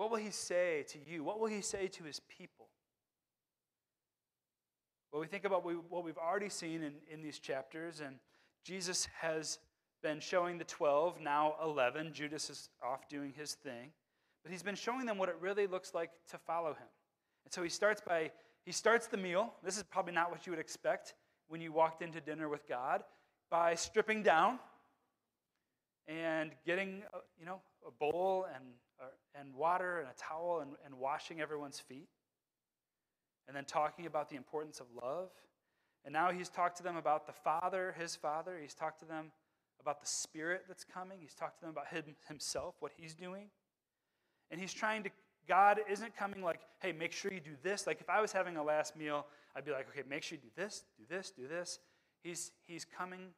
What 0.00 0.10
will 0.10 0.16
he 0.16 0.30
say 0.30 0.86
to 0.88 0.98
you? 1.06 1.22
What 1.22 1.40
will 1.40 1.48
he 1.48 1.60
say 1.60 1.86
to 1.86 2.04
his 2.04 2.20
people? 2.20 2.68
Well, 5.12 5.20
we 5.20 5.26
think 5.26 5.44
about 5.44 5.62
what 5.62 6.04
we've 6.04 6.16
already 6.16 6.48
seen 6.48 6.82
in, 6.82 6.94
in 7.12 7.20
these 7.20 7.38
chapters, 7.38 8.00
and 8.00 8.16
Jesus 8.64 9.06
has 9.20 9.58
been 10.02 10.18
showing 10.18 10.56
the 10.56 10.64
12, 10.64 11.20
now 11.20 11.56
11. 11.62 12.14
Judas 12.14 12.48
is 12.48 12.70
off 12.82 13.10
doing 13.10 13.34
his 13.36 13.52
thing. 13.52 13.90
But 14.42 14.52
he's 14.52 14.62
been 14.62 14.74
showing 14.74 15.04
them 15.04 15.18
what 15.18 15.28
it 15.28 15.36
really 15.38 15.66
looks 15.66 15.92
like 15.92 16.12
to 16.30 16.38
follow 16.38 16.70
him. 16.70 16.88
And 17.44 17.52
so 17.52 17.62
he 17.62 17.68
starts 17.68 18.00
by, 18.00 18.30
he 18.64 18.72
starts 18.72 19.06
the 19.06 19.18
meal. 19.18 19.52
This 19.62 19.76
is 19.76 19.82
probably 19.82 20.14
not 20.14 20.30
what 20.30 20.46
you 20.46 20.52
would 20.52 20.60
expect 20.60 21.12
when 21.48 21.60
you 21.60 21.72
walked 21.72 22.00
into 22.00 22.22
dinner 22.22 22.48
with 22.48 22.66
God, 22.66 23.02
by 23.50 23.74
stripping 23.74 24.22
down 24.22 24.60
and 26.08 26.52
getting, 26.64 27.02
uh, 27.12 27.18
you 27.38 27.44
know, 27.44 27.60
a 27.86 27.90
bowl 27.90 28.46
and, 28.54 28.64
and 29.38 29.54
water 29.54 30.00
and 30.00 30.08
a 30.08 30.14
towel 30.14 30.60
and, 30.60 30.72
and 30.84 30.94
washing 30.94 31.40
everyone's 31.40 31.78
feet. 31.78 32.08
And 33.46 33.56
then 33.56 33.64
talking 33.64 34.06
about 34.06 34.28
the 34.28 34.36
importance 34.36 34.80
of 34.80 34.86
love. 35.02 35.30
And 36.04 36.12
now 36.12 36.30
he's 36.30 36.48
talked 36.48 36.76
to 36.78 36.82
them 36.82 36.96
about 36.96 37.26
the 37.26 37.32
Father, 37.32 37.94
his 37.98 38.14
Father. 38.14 38.58
He's 38.60 38.74
talked 38.74 39.00
to 39.00 39.06
them 39.06 39.32
about 39.80 40.00
the 40.00 40.06
Spirit 40.06 40.64
that's 40.68 40.84
coming. 40.84 41.18
He's 41.20 41.34
talked 41.34 41.58
to 41.58 41.62
them 41.62 41.70
about 41.70 41.88
him, 41.88 42.14
himself, 42.28 42.76
what 42.80 42.92
he's 42.96 43.14
doing. 43.14 43.48
And 44.50 44.60
he's 44.60 44.72
trying 44.72 45.02
to, 45.02 45.10
God 45.48 45.80
isn't 45.90 46.16
coming 46.16 46.42
like, 46.42 46.60
hey, 46.80 46.92
make 46.92 47.12
sure 47.12 47.32
you 47.32 47.40
do 47.40 47.56
this. 47.62 47.86
Like 47.86 48.00
if 48.00 48.08
I 48.08 48.20
was 48.20 48.32
having 48.32 48.56
a 48.56 48.62
last 48.62 48.96
meal, 48.96 49.26
I'd 49.56 49.64
be 49.64 49.72
like, 49.72 49.88
okay, 49.90 50.06
make 50.08 50.22
sure 50.22 50.36
you 50.36 50.42
do 50.42 50.62
this, 50.62 50.84
do 50.96 51.04
this, 51.08 51.30
do 51.30 51.48
this. 51.48 51.80
He's, 52.22 52.52
he's 52.66 52.84
coming 52.84 53.30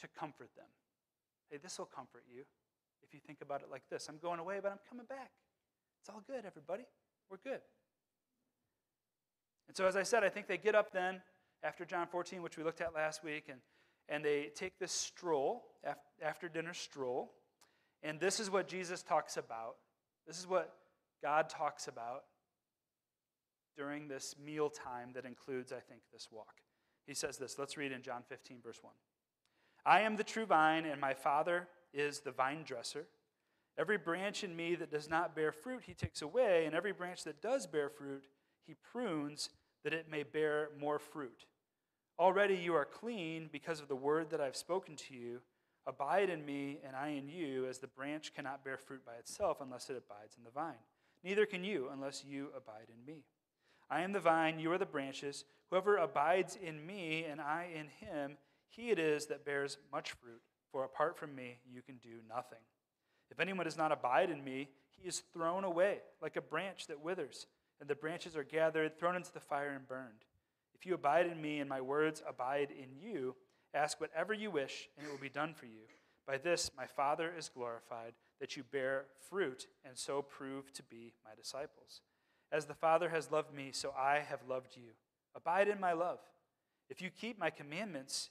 to 0.00 0.08
comfort 0.18 0.50
them. 0.56 0.66
Hey, 1.50 1.58
this 1.62 1.78
will 1.78 1.86
comfort 1.86 2.24
you 2.32 2.42
if 3.02 3.14
you 3.14 3.20
think 3.24 3.40
about 3.40 3.62
it 3.62 3.68
like 3.70 3.82
this 3.90 4.08
I'm 4.08 4.18
going 4.18 4.40
away, 4.40 4.58
but 4.62 4.72
I'm 4.72 4.80
coming 4.88 5.06
back. 5.06 5.30
It's 6.00 6.08
all 6.08 6.22
good, 6.26 6.44
everybody. 6.46 6.84
We're 7.30 7.38
good. 7.38 7.60
And 9.68 9.76
so, 9.76 9.86
as 9.86 9.96
I 9.96 10.02
said, 10.02 10.24
I 10.24 10.28
think 10.28 10.48
they 10.48 10.58
get 10.58 10.74
up 10.74 10.92
then 10.92 11.20
after 11.62 11.84
John 11.84 12.06
14, 12.06 12.42
which 12.42 12.56
we 12.56 12.64
looked 12.64 12.80
at 12.80 12.94
last 12.94 13.22
week, 13.22 13.44
and, 13.48 13.60
and 14.08 14.24
they 14.24 14.50
take 14.54 14.78
this 14.78 14.90
stroll, 14.90 15.66
after 16.22 16.48
dinner 16.48 16.74
stroll. 16.74 17.32
And 18.02 18.18
this 18.18 18.40
is 18.40 18.50
what 18.50 18.66
Jesus 18.66 19.02
talks 19.02 19.36
about 19.36 19.76
this 20.30 20.38
is 20.38 20.46
what 20.46 20.74
God 21.22 21.48
talks 21.48 21.88
about 21.88 22.22
during 23.76 24.06
this 24.06 24.36
meal 24.42 24.70
time 24.70 25.10
that 25.14 25.24
includes, 25.24 25.72
I 25.72 25.80
think, 25.80 26.02
this 26.12 26.28
walk. 26.30 26.54
He 27.06 27.14
says 27.14 27.36
this. 27.36 27.58
Let's 27.58 27.76
read 27.76 27.92
in 27.92 28.02
John 28.02 28.22
15, 28.28 28.58
verse 28.62 28.78
1. 28.80 28.92
I 29.84 30.02
am 30.02 30.16
the 30.16 30.22
true 30.22 30.46
vine, 30.46 30.84
and 30.84 31.00
my 31.00 31.14
Father 31.14 31.66
is 31.92 32.20
the 32.20 32.30
vine 32.30 32.62
dresser. 32.64 33.06
Every 33.78 33.98
branch 33.98 34.44
in 34.44 34.54
me 34.54 34.74
that 34.74 34.90
does 34.90 35.08
not 35.08 35.34
bear 35.34 35.52
fruit, 35.52 35.82
he 35.86 35.94
takes 35.94 36.22
away, 36.22 36.66
and 36.66 36.74
every 36.74 36.92
branch 36.92 37.24
that 37.24 37.40
does 37.40 37.66
bear 37.66 37.88
fruit, 37.88 38.24
he 38.66 38.74
prunes 38.74 39.50
that 39.84 39.94
it 39.94 40.10
may 40.10 40.22
bear 40.22 40.70
more 40.78 40.98
fruit. 40.98 41.46
Already 42.18 42.56
you 42.56 42.74
are 42.74 42.84
clean 42.84 43.48
because 43.50 43.80
of 43.80 43.88
the 43.88 43.96
word 43.96 44.30
that 44.30 44.40
I've 44.40 44.56
spoken 44.56 44.96
to 44.96 45.14
you. 45.14 45.40
Abide 45.86 46.28
in 46.28 46.44
me, 46.44 46.78
and 46.86 46.94
I 46.94 47.08
in 47.08 47.28
you, 47.28 47.66
as 47.66 47.78
the 47.78 47.86
branch 47.86 48.34
cannot 48.34 48.64
bear 48.64 48.76
fruit 48.76 49.04
by 49.06 49.14
itself 49.14 49.62
unless 49.62 49.88
it 49.88 49.96
abides 49.96 50.36
in 50.36 50.44
the 50.44 50.50
vine. 50.50 50.74
Neither 51.24 51.46
can 51.46 51.64
you 51.64 51.88
unless 51.90 52.22
you 52.24 52.48
abide 52.54 52.88
in 52.88 53.04
me. 53.06 53.22
I 53.88 54.02
am 54.02 54.12
the 54.12 54.20
vine, 54.20 54.58
you 54.58 54.70
are 54.72 54.78
the 54.78 54.86
branches. 54.86 55.44
Whoever 55.70 55.96
abides 55.96 56.56
in 56.62 56.86
me, 56.86 57.24
and 57.24 57.40
I 57.40 57.68
in 57.74 57.88
him, 57.88 58.36
he 58.68 58.90
it 58.90 58.98
is 58.98 59.26
that 59.26 59.44
bears 59.44 59.78
much 59.90 60.12
fruit, 60.12 60.42
for 60.70 60.84
apart 60.84 61.18
from 61.18 61.34
me 61.34 61.58
you 61.72 61.82
can 61.82 61.96
do 61.96 62.20
nothing. 62.28 62.58
If 63.30 63.40
anyone 63.40 63.64
does 63.64 63.78
not 63.78 63.92
abide 63.92 64.30
in 64.30 64.42
me, 64.42 64.68
he 64.90 65.08
is 65.08 65.22
thrown 65.32 65.64
away 65.64 65.98
like 66.20 66.36
a 66.36 66.42
branch 66.42 66.86
that 66.88 67.02
withers, 67.02 67.46
and 67.80 67.88
the 67.88 67.94
branches 67.94 68.36
are 68.36 68.44
gathered, 68.44 68.98
thrown 68.98 69.16
into 69.16 69.32
the 69.32 69.40
fire, 69.40 69.70
and 69.70 69.86
burned. 69.86 70.24
If 70.74 70.84
you 70.86 70.94
abide 70.94 71.26
in 71.26 71.40
me, 71.40 71.60
and 71.60 71.68
my 71.68 71.80
words 71.80 72.22
abide 72.26 72.70
in 72.70 72.88
you, 73.00 73.36
Ask 73.72 74.00
whatever 74.00 74.34
you 74.34 74.50
wish, 74.50 74.88
and 74.96 75.06
it 75.06 75.10
will 75.10 75.20
be 75.20 75.28
done 75.28 75.54
for 75.54 75.66
you. 75.66 75.86
By 76.26 76.38
this 76.38 76.70
my 76.76 76.86
Father 76.86 77.32
is 77.36 77.48
glorified, 77.48 78.14
that 78.40 78.56
you 78.56 78.64
bear 78.64 79.06
fruit, 79.28 79.66
and 79.84 79.96
so 79.96 80.22
prove 80.22 80.72
to 80.72 80.82
be 80.82 81.12
my 81.24 81.32
disciples. 81.36 82.00
As 82.52 82.66
the 82.66 82.74
Father 82.74 83.08
has 83.10 83.30
loved 83.30 83.54
me, 83.54 83.70
so 83.72 83.94
I 83.96 84.18
have 84.18 84.40
loved 84.48 84.76
you. 84.76 84.94
Abide 85.36 85.68
in 85.68 85.78
my 85.78 85.92
love. 85.92 86.18
If 86.88 87.00
you 87.00 87.10
keep 87.10 87.38
my 87.38 87.50
commandments, 87.50 88.30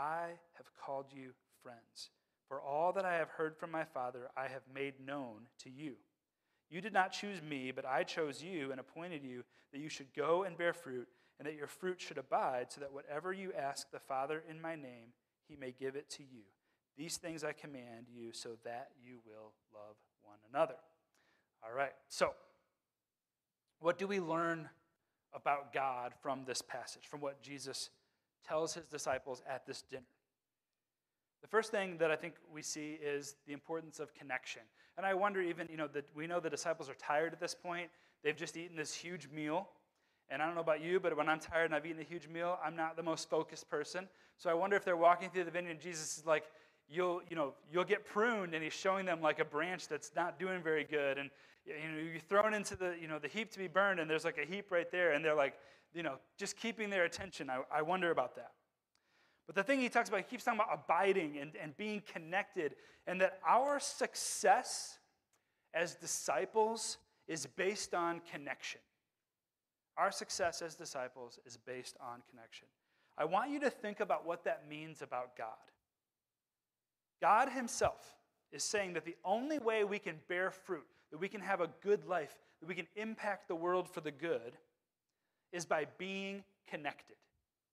I 0.00 0.28
have 0.54 0.66
called 0.82 1.06
you 1.12 1.32
friends. 1.62 2.10
For 2.48 2.60
all 2.60 2.92
that 2.94 3.04
I 3.04 3.16
have 3.16 3.28
heard 3.28 3.56
from 3.56 3.70
my 3.70 3.84
Father, 3.84 4.28
I 4.36 4.48
have 4.48 4.62
made 4.74 4.94
known 5.04 5.46
to 5.62 5.70
you. 5.70 5.96
You 6.70 6.80
did 6.80 6.92
not 6.94 7.12
choose 7.12 7.42
me, 7.42 7.70
but 7.70 7.84
I 7.84 8.02
chose 8.04 8.42
you 8.42 8.70
and 8.70 8.80
appointed 8.80 9.22
you 9.22 9.44
that 9.72 9.80
you 9.80 9.90
should 9.90 10.14
go 10.16 10.44
and 10.44 10.56
bear 10.56 10.72
fruit 10.72 11.08
and 11.38 11.46
that 11.46 11.56
your 11.56 11.66
fruit 11.66 12.00
should 12.00 12.18
abide, 12.18 12.66
so 12.68 12.80
that 12.80 12.92
whatever 12.92 13.32
you 13.32 13.50
ask 13.58 13.90
the 13.90 13.98
Father 13.98 14.42
in 14.48 14.60
my 14.60 14.76
name, 14.76 15.14
he 15.48 15.56
may 15.56 15.72
give 15.78 15.96
it 15.96 16.10
to 16.10 16.22
you. 16.22 16.42
These 16.98 17.16
things 17.16 17.44
I 17.44 17.52
command 17.52 18.06
you, 18.14 18.32
so 18.32 18.58
that 18.64 18.90
you 19.02 19.20
will 19.24 19.52
love 19.72 19.96
one 20.22 20.36
another. 20.52 20.74
All 21.64 21.74
right, 21.74 21.94
so 22.08 22.34
what 23.78 23.98
do 23.98 24.06
we 24.06 24.20
learn 24.20 24.68
about 25.32 25.72
God 25.72 26.12
from 26.20 26.44
this 26.46 26.60
passage, 26.60 27.06
from 27.06 27.20
what 27.20 27.40
Jesus 27.40 27.88
tells 28.46 28.74
his 28.74 28.86
disciples 28.86 29.42
at 29.48 29.66
this 29.66 29.82
dinner? 29.82 30.02
The 31.42 31.48
first 31.48 31.70
thing 31.70 31.96
that 31.98 32.10
I 32.10 32.16
think 32.16 32.34
we 32.52 32.62
see 32.62 32.98
is 33.02 33.36
the 33.46 33.52
importance 33.52 33.98
of 33.98 34.12
connection. 34.14 34.62
And 34.96 35.06
I 35.06 35.14
wonder, 35.14 35.40
even, 35.40 35.68
you 35.70 35.76
know, 35.76 35.88
that 35.88 36.04
we 36.14 36.26
know 36.26 36.40
the 36.40 36.50
disciples 36.50 36.90
are 36.90 36.94
tired 36.94 37.32
at 37.32 37.40
this 37.40 37.54
point. 37.54 37.88
They've 38.22 38.36
just 38.36 38.56
eaten 38.56 38.76
this 38.76 38.94
huge 38.94 39.28
meal. 39.34 39.68
And 40.28 40.42
I 40.42 40.46
don't 40.46 40.54
know 40.54 40.60
about 40.60 40.82
you, 40.82 41.00
but 41.00 41.16
when 41.16 41.28
I'm 41.28 41.40
tired 41.40 41.64
and 41.64 41.74
I've 41.74 41.86
eaten 41.86 42.00
a 42.00 42.04
huge 42.04 42.28
meal, 42.28 42.58
I'm 42.64 42.76
not 42.76 42.96
the 42.96 43.02
most 43.02 43.30
focused 43.30 43.68
person. 43.70 44.06
So 44.36 44.50
I 44.50 44.54
wonder 44.54 44.76
if 44.76 44.84
they're 44.84 44.96
walking 44.96 45.30
through 45.30 45.44
the 45.44 45.50
vineyard 45.50 45.72
and 45.72 45.80
Jesus 45.80 46.18
is 46.18 46.26
like, 46.26 46.44
you'll, 46.90 47.22
you 47.30 47.36
know, 47.36 47.54
you'll 47.72 47.84
get 47.84 48.04
pruned, 48.04 48.52
and 48.54 48.62
he's 48.62 48.72
showing 48.72 49.06
them 49.06 49.22
like 49.22 49.38
a 49.38 49.44
branch 49.44 49.88
that's 49.88 50.10
not 50.14 50.38
doing 50.38 50.60
very 50.62 50.84
good. 50.84 51.18
And 51.18 51.30
you 51.66 51.90
know, 51.90 51.98
you're 51.98 52.20
thrown 52.20 52.54
into 52.54 52.76
the, 52.76 52.94
you 53.00 53.08
know, 53.08 53.18
the 53.18 53.28
heap 53.28 53.50
to 53.52 53.58
be 53.58 53.68
burned, 53.68 54.00
and 54.00 54.10
there's 54.10 54.24
like 54.24 54.38
a 54.38 54.46
heap 54.46 54.70
right 54.70 54.90
there, 54.90 55.12
and 55.12 55.24
they're 55.24 55.34
like, 55.34 55.54
you 55.92 56.02
know, 56.02 56.16
just 56.38 56.56
keeping 56.56 56.90
their 56.90 57.04
attention. 57.04 57.50
I, 57.50 57.60
I 57.72 57.82
wonder 57.82 58.10
about 58.10 58.36
that. 58.36 58.52
But 59.46 59.56
the 59.56 59.62
thing 59.62 59.80
he 59.80 59.88
talks 59.88 60.08
about, 60.08 60.18
he 60.18 60.24
keeps 60.24 60.44
talking 60.44 60.60
about 60.60 60.72
abiding 60.72 61.38
and, 61.38 61.52
and 61.60 61.76
being 61.76 62.02
connected, 62.12 62.76
and 63.06 63.20
that 63.20 63.40
our 63.46 63.80
success 63.80 64.98
as 65.74 65.94
disciples 65.94 66.98
is 67.26 67.46
based 67.46 67.94
on 67.94 68.20
connection. 68.30 68.80
Our 69.96 70.12
success 70.12 70.62
as 70.62 70.74
disciples 70.74 71.38
is 71.46 71.56
based 71.56 71.96
on 72.00 72.22
connection. 72.30 72.68
I 73.18 73.24
want 73.24 73.50
you 73.50 73.60
to 73.60 73.70
think 73.70 74.00
about 74.00 74.24
what 74.24 74.44
that 74.44 74.68
means 74.68 75.02
about 75.02 75.36
God. 75.36 75.48
God 77.20 77.50
Himself 77.50 78.16
is 78.52 78.64
saying 78.64 78.94
that 78.94 79.04
the 79.04 79.16
only 79.24 79.58
way 79.58 79.84
we 79.84 79.98
can 79.98 80.16
bear 80.28 80.50
fruit, 80.50 80.86
that 81.10 81.18
we 81.18 81.28
can 81.28 81.40
have 81.40 81.60
a 81.60 81.70
good 81.82 82.04
life, 82.06 82.36
that 82.60 82.68
we 82.68 82.74
can 82.74 82.86
impact 82.96 83.48
the 83.48 83.54
world 83.54 83.88
for 83.88 84.00
the 84.00 84.10
good, 84.10 84.56
is 85.52 85.64
by 85.64 85.86
being 85.98 86.44
connected. 86.68 87.16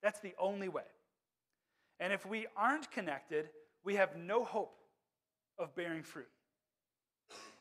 That's 0.02 0.20
the 0.20 0.34
only 0.40 0.70
way. 0.70 0.84
And 2.00 2.14
if 2.14 2.26
we 2.26 2.48
aren't 2.56 2.92
connected, 2.92 3.50
we 3.84 3.96
have 3.96 4.16
no 4.16 4.44
hope 4.44 4.78
of 5.58 5.76
bearing 5.76 6.04
fruit. 6.04 6.28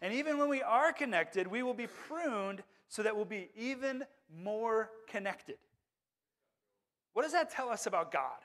And 0.02 0.12
even 0.12 0.38
when 0.38 0.48
we 0.48 0.62
are 0.62 0.92
connected, 0.92 1.46
we 1.46 1.62
will 1.62 1.74
be 1.74 1.86
pruned 1.86 2.62
so 2.88 3.02
that 3.02 3.16
we'll 3.16 3.24
be 3.24 3.48
even 3.56 4.04
more 4.42 4.90
connected. 5.08 5.56
What 7.14 7.22
does 7.22 7.32
that 7.32 7.50
tell 7.50 7.70
us 7.70 7.86
about 7.86 8.12
God 8.12 8.38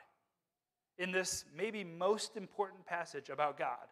in 0.98 1.12
this 1.12 1.46
maybe 1.56 1.84
most 1.84 2.38
important 2.38 2.86
passage 2.86 3.30
about 3.30 3.58
God? 3.58 3.88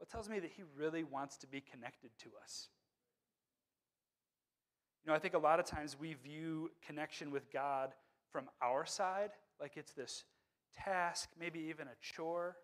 Well, 0.00 0.08
tells 0.10 0.28
me 0.28 0.40
that 0.40 0.50
He 0.56 0.62
really 0.76 1.04
wants 1.04 1.36
to 1.38 1.46
be 1.46 1.60
connected 1.60 2.10
to 2.20 2.30
us. 2.42 2.68
You 5.04 5.10
know, 5.10 5.16
I 5.16 5.18
think 5.18 5.34
a 5.34 5.38
lot 5.38 5.60
of 5.60 5.66
times 5.66 5.96
we 5.98 6.14
view 6.14 6.70
connection 6.86 7.30
with 7.30 7.50
God 7.52 7.92
from 8.30 8.48
our 8.62 8.86
side, 8.86 9.30
like 9.60 9.76
it's 9.76 9.92
this 9.92 10.24
task, 10.74 11.30
maybe 11.38 11.60
even 11.68 11.86
a 11.86 11.96
chore. 12.00 12.56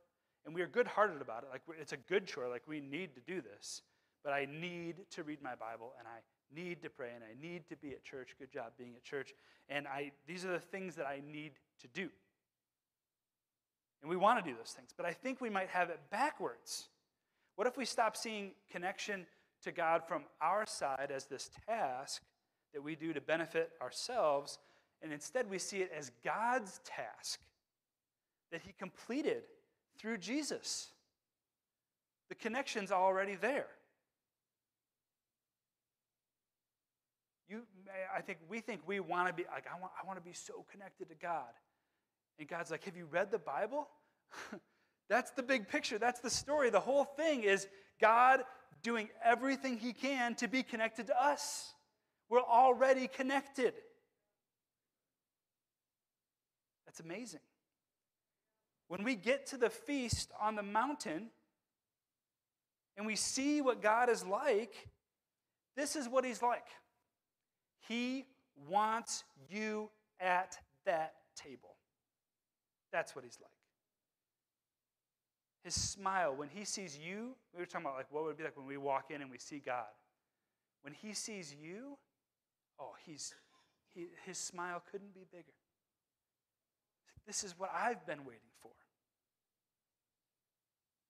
And 0.44 0.54
we 0.54 0.62
are 0.62 0.66
good 0.66 0.86
hearted 0.86 1.20
about 1.20 1.42
it. 1.42 1.48
Like 1.50 1.62
it's 1.80 1.92
a 1.92 1.96
good 1.96 2.26
chore, 2.26 2.48
like 2.48 2.62
we 2.66 2.80
need 2.80 3.14
to 3.14 3.20
do 3.20 3.40
this. 3.40 3.82
But 4.22 4.32
I 4.32 4.46
need 4.46 4.96
to 5.10 5.22
read 5.22 5.42
my 5.42 5.54
Bible 5.54 5.92
and 5.98 6.06
I 6.06 6.20
need 6.54 6.82
to 6.82 6.90
pray 6.90 7.10
and 7.14 7.24
I 7.24 7.40
need 7.40 7.68
to 7.68 7.76
be 7.76 7.90
at 7.90 8.04
church. 8.04 8.34
Good 8.38 8.52
job 8.52 8.72
being 8.78 8.94
at 8.94 9.02
church. 9.02 9.34
And 9.68 9.86
I, 9.86 10.12
these 10.26 10.44
are 10.44 10.52
the 10.52 10.60
things 10.60 10.94
that 10.96 11.06
I 11.06 11.20
need 11.24 11.52
to 11.80 11.88
do. 11.88 12.08
And 14.02 14.10
we 14.10 14.16
want 14.16 14.44
to 14.44 14.48
do 14.48 14.56
those 14.56 14.70
things. 14.70 14.90
But 14.96 15.06
I 15.06 15.12
think 15.12 15.40
we 15.40 15.50
might 15.50 15.68
have 15.68 15.90
it 15.90 16.00
backwards. 16.10 16.88
What 17.56 17.66
if 17.66 17.76
we 17.76 17.86
stop 17.86 18.16
seeing 18.16 18.52
connection 18.70 19.26
to 19.62 19.72
God 19.72 20.02
from 20.06 20.24
our 20.40 20.66
side 20.66 21.10
as 21.12 21.24
this 21.24 21.50
task 21.66 22.22
that 22.74 22.82
we 22.82 22.94
do 22.94 23.12
to 23.14 23.20
benefit 23.20 23.72
ourselves, 23.80 24.58
and 25.02 25.12
instead 25.12 25.50
we 25.50 25.58
see 25.58 25.78
it 25.78 25.90
as 25.96 26.12
God's 26.22 26.80
task 26.84 27.40
that 28.52 28.60
He 28.62 28.72
completed 28.78 29.42
through 29.98 30.18
Jesus? 30.18 30.88
The 32.28 32.34
connection's 32.34 32.92
already 32.92 33.36
there. 33.36 33.68
You, 37.48 37.62
I 38.14 38.20
think 38.20 38.38
we 38.48 38.60
think 38.60 38.80
we 38.86 39.00
want 39.00 39.28
to 39.28 39.32
be 39.32 39.44
like, 39.50 39.66
I 39.72 39.80
want, 39.80 39.92
I 40.02 40.06
want 40.06 40.18
to 40.18 40.24
be 40.24 40.34
so 40.34 40.64
connected 40.70 41.08
to 41.08 41.14
God. 41.14 41.54
And 42.38 42.48
God's 42.48 42.70
like, 42.70 42.84
Have 42.84 42.96
you 42.96 43.06
read 43.06 43.30
the 43.30 43.38
Bible? 43.38 43.88
That's 45.08 45.30
the 45.32 45.42
big 45.42 45.68
picture. 45.68 45.98
That's 45.98 46.20
the 46.20 46.30
story. 46.30 46.70
The 46.70 46.80
whole 46.80 47.04
thing 47.04 47.42
is 47.42 47.66
God 48.00 48.42
doing 48.82 49.08
everything 49.24 49.78
He 49.78 49.92
can 49.92 50.34
to 50.36 50.48
be 50.48 50.62
connected 50.62 51.06
to 51.08 51.22
us. 51.22 51.74
We're 52.28 52.40
already 52.40 53.08
connected. 53.08 53.74
That's 56.86 57.00
amazing. 57.00 57.40
When 58.88 59.04
we 59.04 59.14
get 59.14 59.46
to 59.48 59.56
the 59.56 59.70
feast 59.70 60.30
on 60.40 60.56
the 60.56 60.62
mountain 60.62 61.30
and 62.96 63.06
we 63.06 63.16
see 63.16 63.60
what 63.60 63.82
God 63.82 64.08
is 64.08 64.24
like, 64.24 64.88
this 65.76 65.96
is 65.96 66.08
what 66.08 66.24
He's 66.24 66.42
like. 66.42 66.66
He 67.88 68.26
wants 68.68 69.24
you 69.48 69.90
at 70.20 70.58
that 70.84 71.14
table. 71.36 71.76
That's 72.92 73.14
what 73.14 73.24
he's 73.24 73.38
like. 73.40 73.50
His 75.66 75.74
smile, 75.74 76.32
when 76.32 76.48
he 76.48 76.64
sees 76.64 76.96
you, 76.96 77.34
we 77.52 77.58
were 77.58 77.66
talking 77.66 77.86
about 77.86 77.96
like 77.96 78.06
what 78.12 78.22
would 78.22 78.30
it 78.30 78.38
be 78.38 78.44
like 78.44 78.56
when 78.56 78.66
we 78.66 78.76
walk 78.76 79.10
in 79.10 79.20
and 79.20 79.28
we 79.28 79.36
see 79.36 79.58
God. 79.58 79.90
When 80.82 80.94
he 80.94 81.12
sees 81.12 81.52
you, 81.60 81.98
oh, 82.78 82.92
he's 83.04 83.34
he, 83.92 84.06
his 84.24 84.38
smile 84.38 84.80
couldn't 84.92 85.12
be 85.12 85.24
bigger. 85.32 85.56
This 87.26 87.42
is 87.42 87.58
what 87.58 87.72
I've 87.74 88.06
been 88.06 88.20
waiting 88.20 88.52
for. 88.62 88.70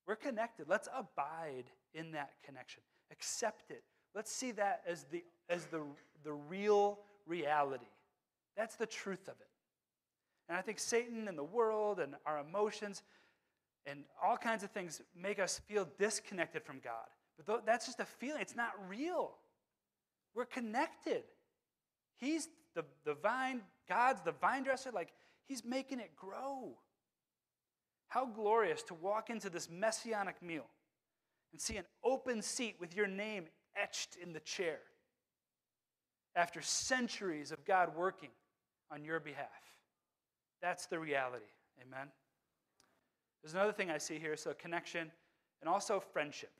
We're 0.06 0.16
connected. 0.16 0.70
Let's 0.70 0.88
abide 0.90 1.66
in 1.92 2.12
that 2.12 2.30
connection. 2.42 2.82
Accept 3.12 3.70
it. 3.70 3.84
Let's 4.14 4.32
see 4.32 4.52
that 4.52 4.80
as 4.88 5.04
the 5.12 5.22
as 5.50 5.66
the 5.66 5.82
the 6.24 6.32
real 6.32 7.00
reality. 7.26 7.92
That's 8.56 8.76
the 8.76 8.86
truth 8.86 9.28
of 9.28 9.34
it. 9.38 9.50
And 10.48 10.56
I 10.56 10.62
think 10.62 10.78
Satan 10.78 11.28
and 11.28 11.36
the 11.36 11.44
world 11.44 12.00
and 12.00 12.14
our 12.24 12.38
emotions 12.38 13.02
and 13.86 14.04
all 14.22 14.36
kinds 14.36 14.64
of 14.64 14.70
things 14.70 15.00
make 15.16 15.38
us 15.38 15.60
feel 15.68 15.88
disconnected 15.98 16.64
from 16.64 16.80
God. 16.82 17.06
But 17.46 17.64
that's 17.64 17.86
just 17.86 18.00
a 18.00 18.04
feeling, 18.04 18.40
it's 18.40 18.56
not 18.56 18.72
real. 18.88 19.32
We're 20.34 20.44
connected. 20.44 21.22
He's 22.16 22.48
the, 22.74 22.84
the 23.04 23.14
vine, 23.14 23.62
God's 23.88 24.20
the 24.22 24.32
vine 24.32 24.64
dresser, 24.64 24.90
like 24.90 25.12
He's 25.46 25.64
making 25.64 26.00
it 26.00 26.16
grow. 26.16 26.76
How 28.08 28.26
glorious 28.26 28.82
to 28.84 28.94
walk 28.94 29.30
into 29.30 29.50
this 29.50 29.68
messianic 29.70 30.42
meal 30.42 30.66
and 31.52 31.60
see 31.60 31.76
an 31.76 31.84
open 32.04 32.42
seat 32.42 32.76
with 32.80 32.94
your 32.94 33.06
name 33.06 33.46
etched 33.76 34.16
in 34.22 34.32
the 34.32 34.40
chair 34.40 34.78
after 36.34 36.60
centuries 36.60 37.50
of 37.50 37.64
God 37.64 37.96
working 37.96 38.30
on 38.90 39.04
your 39.04 39.20
behalf. 39.20 39.46
That's 40.60 40.86
the 40.86 40.98
reality. 40.98 41.44
Amen. 41.80 42.08
There's 43.46 43.54
another 43.54 43.72
thing 43.72 43.92
I 43.92 43.98
see 43.98 44.18
here 44.18 44.34
so 44.34 44.52
connection 44.54 45.08
and 45.60 45.68
also 45.68 46.00
friendship. 46.00 46.50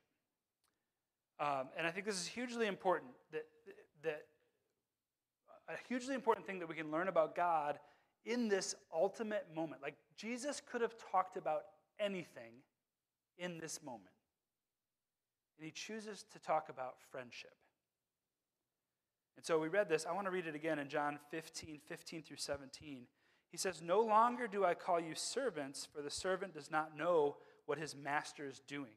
Um, 1.40 1.64
and 1.76 1.84
I 1.84 1.90
think 1.90 2.06
this 2.06 2.14
is 2.14 2.28
hugely 2.28 2.68
important 2.68 3.10
that, 3.32 3.44
that 4.04 4.26
a 5.68 5.72
hugely 5.88 6.14
important 6.14 6.46
thing 6.46 6.60
that 6.60 6.68
we 6.68 6.76
can 6.76 6.92
learn 6.92 7.08
about 7.08 7.34
God 7.34 7.80
in 8.24 8.46
this 8.46 8.76
ultimate 8.94 9.48
moment. 9.52 9.82
Like 9.82 9.96
Jesus 10.16 10.62
could 10.64 10.80
have 10.80 10.94
talked 11.10 11.36
about 11.36 11.62
anything 11.98 12.52
in 13.36 13.58
this 13.58 13.82
moment. 13.82 14.14
And 15.58 15.64
he 15.64 15.72
chooses 15.72 16.24
to 16.34 16.38
talk 16.38 16.68
about 16.68 16.98
friendship. 17.10 17.56
And 19.36 19.44
so 19.44 19.58
we 19.58 19.66
read 19.66 19.88
this. 19.88 20.06
I 20.08 20.12
want 20.12 20.28
to 20.28 20.30
read 20.30 20.46
it 20.46 20.54
again 20.54 20.78
in 20.78 20.88
John 20.88 21.18
15, 21.32 21.80
15 21.84 22.22
through 22.22 22.36
17. 22.36 23.08
He 23.50 23.56
says, 23.56 23.82
No 23.82 24.00
longer 24.00 24.46
do 24.46 24.64
I 24.64 24.74
call 24.74 25.00
you 25.00 25.14
servants, 25.14 25.86
for 25.94 26.02
the 26.02 26.10
servant 26.10 26.54
does 26.54 26.70
not 26.70 26.96
know 26.96 27.36
what 27.66 27.78
his 27.78 27.96
master 27.96 28.46
is 28.46 28.60
doing. 28.66 28.92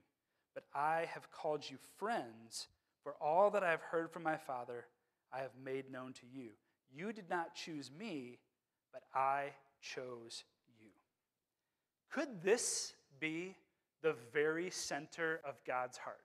But 0.53 0.63
I 0.73 1.07
have 1.13 1.31
called 1.31 1.69
you 1.69 1.77
friends, 1.97 2.67
for 3.03 3.15
all 3.21 3.51
that 3.51 3.63
I 3.63 3.71
have 3.71 3.81
heard 3.81 4.11
from 4.11 4.23
my 4.23 4.37
Father 4.37 4.85
I 5.31 5.39
have 5.39 5.51
made 5.63 5.91
known 5.91 6.13
to 6.13 6.25
you. 6.31 6.49
You 6.91 7.13
did 7.13 7.29
not 7.29 7.55
choose 7.55 7.91
me, 7.97 8.39
but 8.91 9.03
I 9.13 9.51
chose 9.81 10.43
you. 10.79 10.89
Could 12.11 12.41
this 12.41 12.93
be 13.19 13.55
the 14.01 14.15
very 14.33 14.69
center 14.71 15.39
of 15.45 15.63
God's 15.65 15.97
heart? 15.97 16.17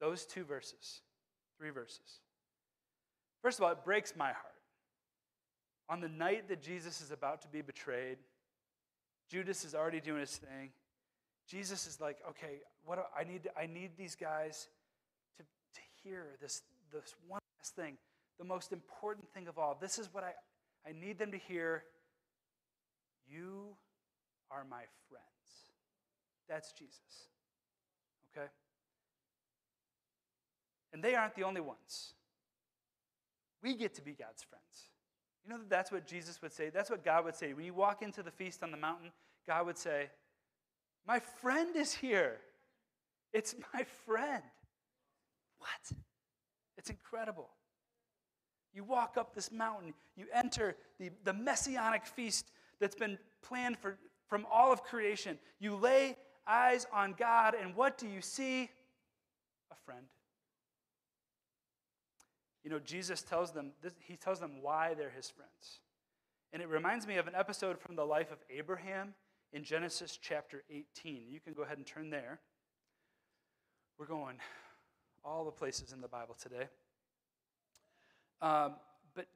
Those 0.00 0.26
two 0.26 0.44
verses, 0.44 1.00
three 1.58 1.70
verses. 1.70 2.20
First 3.40 3.58
of 3.58 3.64
all, 3.64 3.72
it 3.72 3.84
breaks 3.84 4.14
my 4.16 4.32
heart. 4.32 4.51
On 5.88 6.00
the 6.00 6.08
night 6.08 6.48
that 6.48 6.62
Jesus 6.62 7.00
is 7.00 7.10
about 7.10 7.42
to 7.42 7.48
be 7.48 7.60
betrayed, 7.60 8.18
Judas 9.28 9.64
is 9.64 9.74
already 9.74 10.00
doing 10.00 10.20
his 10.20 10.36
thing. 10.36 10.70
Jesus 11.48 11.86
is 11.86 12.00
like, 12.00 12.18
okay, 12.28 12.60
what 12.84 12.96
do, 12.96 13.02
I 13.18 13.24
need 13.24 13.48
I 13.58 13.66
need 13.66 13.90
these 13.96 14.14
guys 14.14 14.68
to, 15.36 15.42
to 15.42 15.80
hear 16.02 16.26
this, 16.40 16.62
this 16.92 17.14
one 17.26 17.40
last 17.58 17.74
thing, 17.74 17.96
the 18.38 18.44
most 18.44 18.72
important 18.72 19.28
thing 19.32 19.48
of 19.48 19.58
all. 19.58 19.76
This 19.80 19.98
is 19.98 20.08
what 20.12 20.24
I, 20.24 20.32
I 20.88 20.92
need 20.92 21.18
them 21.18 21.32
to 21.32 21.38
hear. 21.38 21.84
You 23.28 23.76
are 24.50 24.64
my 24.68 24.82
friends. 25.08 25.26
That's 26.48 26.72
Jesus. 26.72 27.28
Okay? 28.36 28.46
And 30.92 31.02
they 31.02 31.14
aren't 31.14 31.34
the 31.34 31.44
only 31.44 31.60
ones. 31.60 32.14
We 33.62 33.74
get 33.76 33.94
to 33.94 34.02
be 34.02 34.12
God's 34.12 34.42
friends. 34.42 34.88
You 35.44 35.52
know 35.52 35.58
that 35.58 35.68
that's 35.68 35.90
what 35.90 36.06
Jesus 36.06 36.40
would 36.42 36.52
say? 36.52 36.70
That's 36.70 36.90
what 36.90 37.04
God 37.04 37.24
would 37.24 37.34
say. 37.34 37.52
When 37.52 37.64
you 37.64 37.74
walk 37.74 38.02
into 38.02 38.22
the 38.22 38.30
feast 38.30 38.62
on 38.62 38.70
the 38.70 38.76
mountain, 38.76 39.10
God 39.46 39.66
would 39.66 39.78
say, 39.78 40.10
My 41.06 41.18
friend 41.18 41.74
is 41.76 41.92
here. 41.94 42.38
It's 43.32 43.54
my 43.74 43.84
friend. 44.06 44.42
What? 45.58 45.98
It's 46.76 46.90
incredible. 46.90 47.48
You 48.74 48.84
walk 48.84 49.16
up 49.18 49.34
this 49.34 49.52
mountain, 49.52 49.92
you 50.16 50.26
enter 50.32 50.76
the, 50.98 51.10
the 51.24 51.32
messianic 51.32 52.06
feast, 52.06 52.50
that's 52.80 52.96
been 52.96 53.18
planned 53.42 53.78
for, 53.78 53.96
from 54.28 54.46
all 54.50 54.72
of 54.72 54.82
creation. 54.82 55.38
You 55.60 55.76
lay 55.76 56.16
eyes 56.46 56.86
on 56.92 57.14
God, 57.18 57.54
and 57.54 57.76
what 57.76 57.98
do 57.98 58.08
you 58.08 58.20
see? 58.20 58.70
A 59.70 59.76
friend. 59.84 60.06
You 62.64 62.70
know, 62.70 62.78
Jesus 62.78 63.22
tells 63.22 63.52
them, 63.52 63.72
this, 63.82 63.92
he 63.98 64.16
tells 64.16 64.38
them 64.40 64.62
why 64.62 64.94
they're 64.94 65.10
his 65.10 65.28
friends. 65.30 65.80
And 66.52 66.62
it 66.62 66.68
reminds 66.68 67.06
me 67.06 67.16
of 67.16 67.26
an 67.26 67.34
episode 67.34 67.78
from 67.78 67.96
the 67.96 68.04
life 68.04 68.30
of 68.30 68.38
Abraham 68.50 69.14
in 69.52 69.64
Genesis 69.64 70.18
chapter 70.20 70.62
18. 70.70 71.26
You 71.28 71.40
can 71.40 71.54
go 71.54 71.62
ahead 71.62 71.78
and 71.78 71.86
turn 71.86 72.10
there. 72.10 72.40
We're 73.98 74.06
going 74.06 74.36
all 75.24 75.44
the 75.44 75.50
places 75.50 75.92
in 75.92 76.00
the 76.00 76.08
Bible 76.08 76.34
today. 76.40 76.68
Um, 78.40 78.74
but 79.14 79.26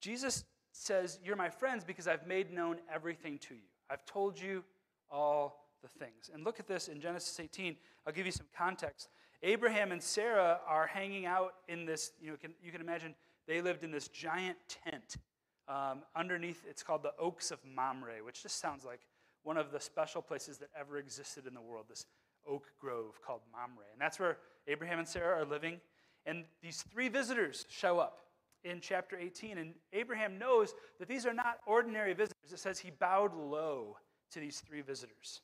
Jesus 0.00 0.44
says, 0.72 1.18
You're 1.24 1.36
my 1.36 1.48
friends 1.48 1.84
because 1.84 2.08
I've 2.08 2.26
made 2.26 2.52
known 2.52 2.78
everything 2.92 3.38
to 3.38 3.54
you. 3.54 3.60
I've 3.90 4.04
told 4.04 4.40
you 4.40 4.64
all 5.10 5.68
the 5.82 5.88
things. 5.88 6.30
And 6.32 6.44
look 6.44 6.60
at 6.60 6.66
this 6.66 6.88
in 6.88 7.00
Genesis 7.00 7.38
18. 7.38 7.76
I'll 8.06 8.12
give 8.12 8.26
you 8.26 8.32
some 8.32 8.46
context. 8.56 9.08
Abraham 9.42 9.92
and 9.92 10.02
Sarah 10.02 10.60
are 10.66 10.86
hanging 10.86 11.26
out 11.26 11.54
in 11.68 11.84
this, 11.84 12.12
you 12.20 12.30
know, 12.30 12.36
can, 12.36 12.54
you 12.62 12.70
can 12.70 12.80
imagine 12.80 13.14
they 13.46 13.60
lived 13.60 13.82
in 13.82 13.90
this 13.90 14.08
giant 14.08 14.56
tent. 14.68 15.16
Um, 15.68 16.02
underneath, 16.14 16.62
it's 16.68 16.82
called 16.82 17.02
the 17.02 17.12
Oaks 17.18 17.50
of 17.50 17.58
Mamre, 17.64 18.22
which 18.24 18.42
just 18.42 18.60
sounds 18.60 18.84
like 18.84 19.00
one 19.42 19.56
of 19.56 19.72
the 19.72 19.80
special 19.80 20.22
places 20.22 20.58
that 20.58 20.68
ever 20.78 20.98
existed 20.98 21.46
in 21.46 21.54
the 21.54 21.60
world, 21.60 21.86
this 21.88 22.06
oak 22.46 22.66
grove 22.80 23.20
called 23.24 23.40
Mamre. 23.52 23.84
And 23.92 24.00
that's 24.00 24.18
where 24.20 24.38
Abraham 24.66 24.98
and 24.98 25.08
Sarah 25.08 25.42
are 25.42 25.44
living. 25.44 25.80
And 26.26 26.44
these 26.62 26.82
three 26.92 27.08
visitors 27.08 27.66
show 27.68 27.98
up 27.98 28.20
in 28.64 28.80
chapter 28.80 29.16
18. 29.18 29.58
And 29.58 29.74
Abraham 29.92 30.38
knows 30.38 30.74
that 30.98 31.08
these 31.08 31.26
are 31.26 31.34
not 31.34 31.58
ordinary 31.66 32.12
visitors. 32.12 32.52
It 32.52 32.58
says 32.58 32.78
he 32.78 32.90
bowed 32.90 33.34
low 33.34 33.96
to 34.32 34.40
these 34.40 34.60
three 34.60 34.82
visitors. 34.82 35.40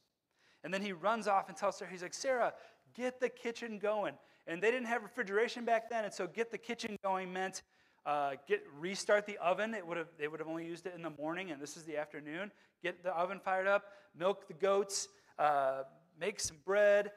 And 0.64 0.72
then 0.74 0.82
he 0.82 0.92
runs 0.92 1.28
off 1.28 1.48
and 1.48 1.56
tells 1.56 1.76
Sarah, 1.76 1.90
he's 1.90 2.02
like, 2.02 2.14
Sarah, 2.14 2.52
get 2.98 3.20
the 3.20 3.28
kitchen 3.28 3.78
going. 3.78 4.14
And 4.46 4.62
they 4.62 4.70
didn't 4.70 4.86
have 4.86 5.02
refrigeration 5.02 5.64
back 5.64 5.90
then, 5.90 6.04
and 6.04 6.12
so 6.12 6.26
get 6.26 6.50
the 6.50 6.58
kitchen 6.58 6.98
going 7.02 7.32
meant 7.32 7.62
uh, 8.06 8.32
get 8.46 8.62
restart 8.78 9.26
the 9.26 9.36
oven. 9.38 9.74
It 9.74 9.86
would 9.86 9.98
have 9.98 10.08
they 10.18 10.28
would 10.28 10.40
have 10.40 10.48
only 10.48 10.64
used 10.66 10.86
it 10.86 10.94
in 10.96 11.02
the 11.02 11.10
morning, 11.10 11.50
and 11.50 11.60
this 11.60 11.76
is 11.76 11.84
the 11.84 11.96
afternoon. 11.96 12.50
Get 12.82 13.02
the 13.02 13.10
oven 13.10 13.38
fired 13.38 13.66
up, 13.66 13.84
milk 14.18 14.48
the 14.48 14.54
goats, 14.54 15.08
uh, 15.38 15.82
make 16.18 16.40
some 16.40 16.56
bread, 16.64 17.10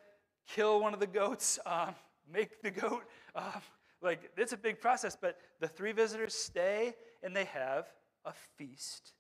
kill 0.48 0.82
one 0.82 0.94
of 0.94 1.00
the 1.00 1.08
goats, 1.08 1.60
uh, 1.66 1.92
make 2.32 2.62
the 2.62 2.72
goat. 2.72 3.04
Uh, 3.34 3.60
like 4.02 4.32
it's 4.36 4.52
a 4.52 4.58
big 4.58 4.82
process, 4.82 5.16
but 5.20 5.38
the 5.62 5.68
three 5.68 5.94
visitors 5.94 6.34
stay 6.34 6.94
and 7.24 7.36
they 7.36 7.46
have 7.46 7.86
a 8.26 8.34
feast 8.58 9.14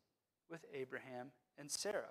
with 0.49 0.65
Abraham 0.73 1.27
and 1.57 1.71
Sarah. 1.71 2.09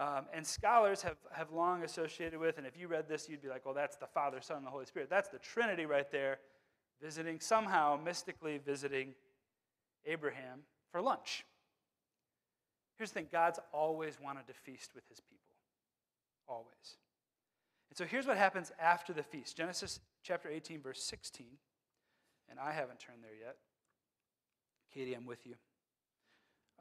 Um, 0.00 0.24
and 0.32 0.46
scholars 0.46 1.02
have, 1.02 1.18
have 1.30 1.52
long 1.52 1.82
associated 1.82 2.40
with, 2.40 2.56
and 2.56 2.66
if 2.66 2.74
you 2.74 2.88
read 2.88 3.06
this, 3.06 3.28
you'd 3.28 3.42
be 3.42 3.48
like, 3.48 3.66
well, 3.66 3.74
that's 3.74 3.96
the 3.96 4.06
Father, 4.06 4.40
Son, 4.40 4.56
and 4.56 4.66
the 4.66 4.70
Holy 4.70 4.86
Spirit. 4.86 5.10
That's 5.10 5.28
the 5.28 5.38
Trinity 5.38 5.84
right 5.84 6.10
there, 6.10 6.38
visiting, 7.02 7.38
somehow 7.38 8.00
mystically 8.02 8.56
visiting 8.64 9.12
Abraham 10.06 10.60
for 10.90 11.02
lunch. 11.02 11.44
Here's 12.96 13.10
the 13.10 13.20
thing 13.20 13.28
God's 13.30 13.60
always 13.72 14.16
wanted 14.18 14.46
to 14.46 14.54
feast 14.54 14.92
with 14.94 15.06
his 15.10 15.20
people. 15.20 15.54
Always. 16.48 16.96
And 17.90 17.98
so 17.98 18.06
here's 18.06 18.26
what 18.26 18.38
happens 18.38 18.72
after 18.80 19.12
the 19.12 19.22
feast 19.22 19.54
Genesis 19.54 20.00
chapter 20.22 20.48
18, 20.48 20.80
verse 20.80 21.02
16. 21.02 21.46
And 22.48 22.58
I 22.58 22.72
haven't 22.72 23.00
turned 23.00 23.22
there 23.22 23.36
yet. 23.38 23.56
Katie, 24.94 25.12
I'm 25.12 25.26
with 25.26 25.46
you. 25.46 25.56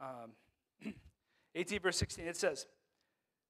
Um, 0.01 0.93
18, 1.55 1.82
verse 1.82 1.97
16, 1.97 2.25
it 2.25 2.38
says, 2.38 2.65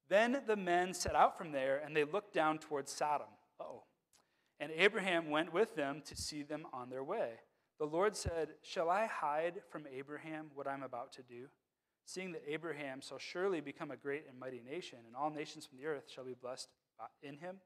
then 0.09 0.41
the 0.47 0.55
men 0.55 0.93
set 0.93 1.15
out 1.15 1.37
from 1.37 1.51
there, 1.51 1.81
and 1.85 1.95
they 1.95 2.03
looked 2.03 2.33
down 2.33 2.57
towards 2.57 2.91
Sodom. 2.91 3.27
oh. 3.59 3.83
And 4.59 4.71
Abraham 4.75 5.29
went 5.29 5.53
with 5.53 5.75
them 5.75 6.01
to 6.05 6.17
see 6.17 6.43
them 6.43 6.67
on 6.73 6.89
their 6.89 7.03
way. 7.03 7.35
The 7.79 7.85
Lord 7.85 8.15
said, 8.17 8.49
Shall 8.61 8.89
I 8.89 9.05
hide 9.05 9.61
from 9.69 9.85
Abraham 9.87 10.51
what 10.53 10.67
I'm 10.67 10.83
about 10.83 11.13
to 11.13 11.21
do? 11.21 11.45
Seeing 12.05 12.33
that 12.33 12.43
Abraham 12.45 12.99
shall 12.99 13.19
surely 13.19 13.61
become 13.61 13.91
a 13.91 13.95
great 13.95 14.25
and 14.27 14.37
mighty 14.37 14.61
nation, 14.61 14.99
and 15.07 15.15
all 15.15 15.29
nations 15.29 15.65
from 15.65 15.77
the 15.77 15.85
earth 15.85 16.09
shall 16.13 16.25
be 16.25 16.33
blessed 16.33 16.67
in 17.23 17.37
him. 17.37 17.57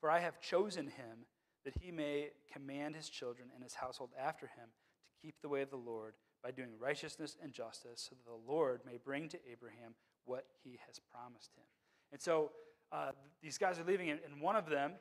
For 0.00 0.10
I 0.10 0.18
have 0.18 0.40
chosen 0.40 0.86
him 0.86 1.26
that 1.64 1.76
he 1.80 1.92
may 1.92 2.30
command 2.52 2.96
his 2.96 3.08
children 3.08 3.48
and 3.54 3.62
his 3.62 3.74
household 3.74 4.10
after 4.18 4.46
him 4.46 4.66
to 4.66 5.26
keep 5.26 5.36
the 5.40 5.48
way 5.48 5.62
of 5.62 5.70
the 5.70 5.76
Lord 5.76 6.14
by 6.42 6.50
doing 6.50 6.70
righteousness 6.80 7.36
and 7.40 7.52
justice, 7.52 8.08
so 8.08 8.16
that 8.16 8.24
the 8.24 8.52
Lord 8.52 8.80
may 8.84 8.96
bring 8.96 9.28
to 9.28 9.38
Abraham 9.48 9.94
what 10.24 10.46
he 10.64 10.80
has 10.88 10.98
promised 10.98 11.52
him. 11.54 11.64
And 12.12 12.20
so 12.20 12.50
uh, 12.92 13.10
these 13.42 13.58
guys 13.58 13.78
are 13.78 13.84
leaving, 13.84 14.10
and 14.10 14.20
one 14.40 14.54
of 14.54 14.68
them, 14.68 14.92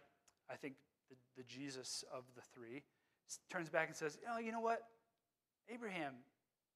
I 0.50 0.56
think 0.56 0.76
the, 1.10 1.15
the 1.38 1.43
Jesus 1.43 2.04
of 2.13 2.24
the 2.36 2.41
three, 2.54 2.84
turns 3.50 3.69
back 3.69 3.88
and 3.88 3.95
says, 3.95 4.17
Oh, 4.30 4.39
you 4.39 4.52
know 4.52 4.60
what? 4.60 4.82
Abraham 5.69 6.13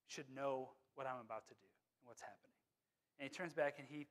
should 0.08 0.26
know 0.34 0.70
what 0.96 1.08
I'm 1.08 1.20
about 1.24 1.48
to 1.48 1.54
do 1.54 1.68
and 2.00 2.08
what's 2.08 2.22
happening. 2.22 2.52
And 3.20 3.30
he 3.30 3.36
turns 3.36 3.54
back 3.54 3.76
and 3.80 3.88
he 3.90 4.08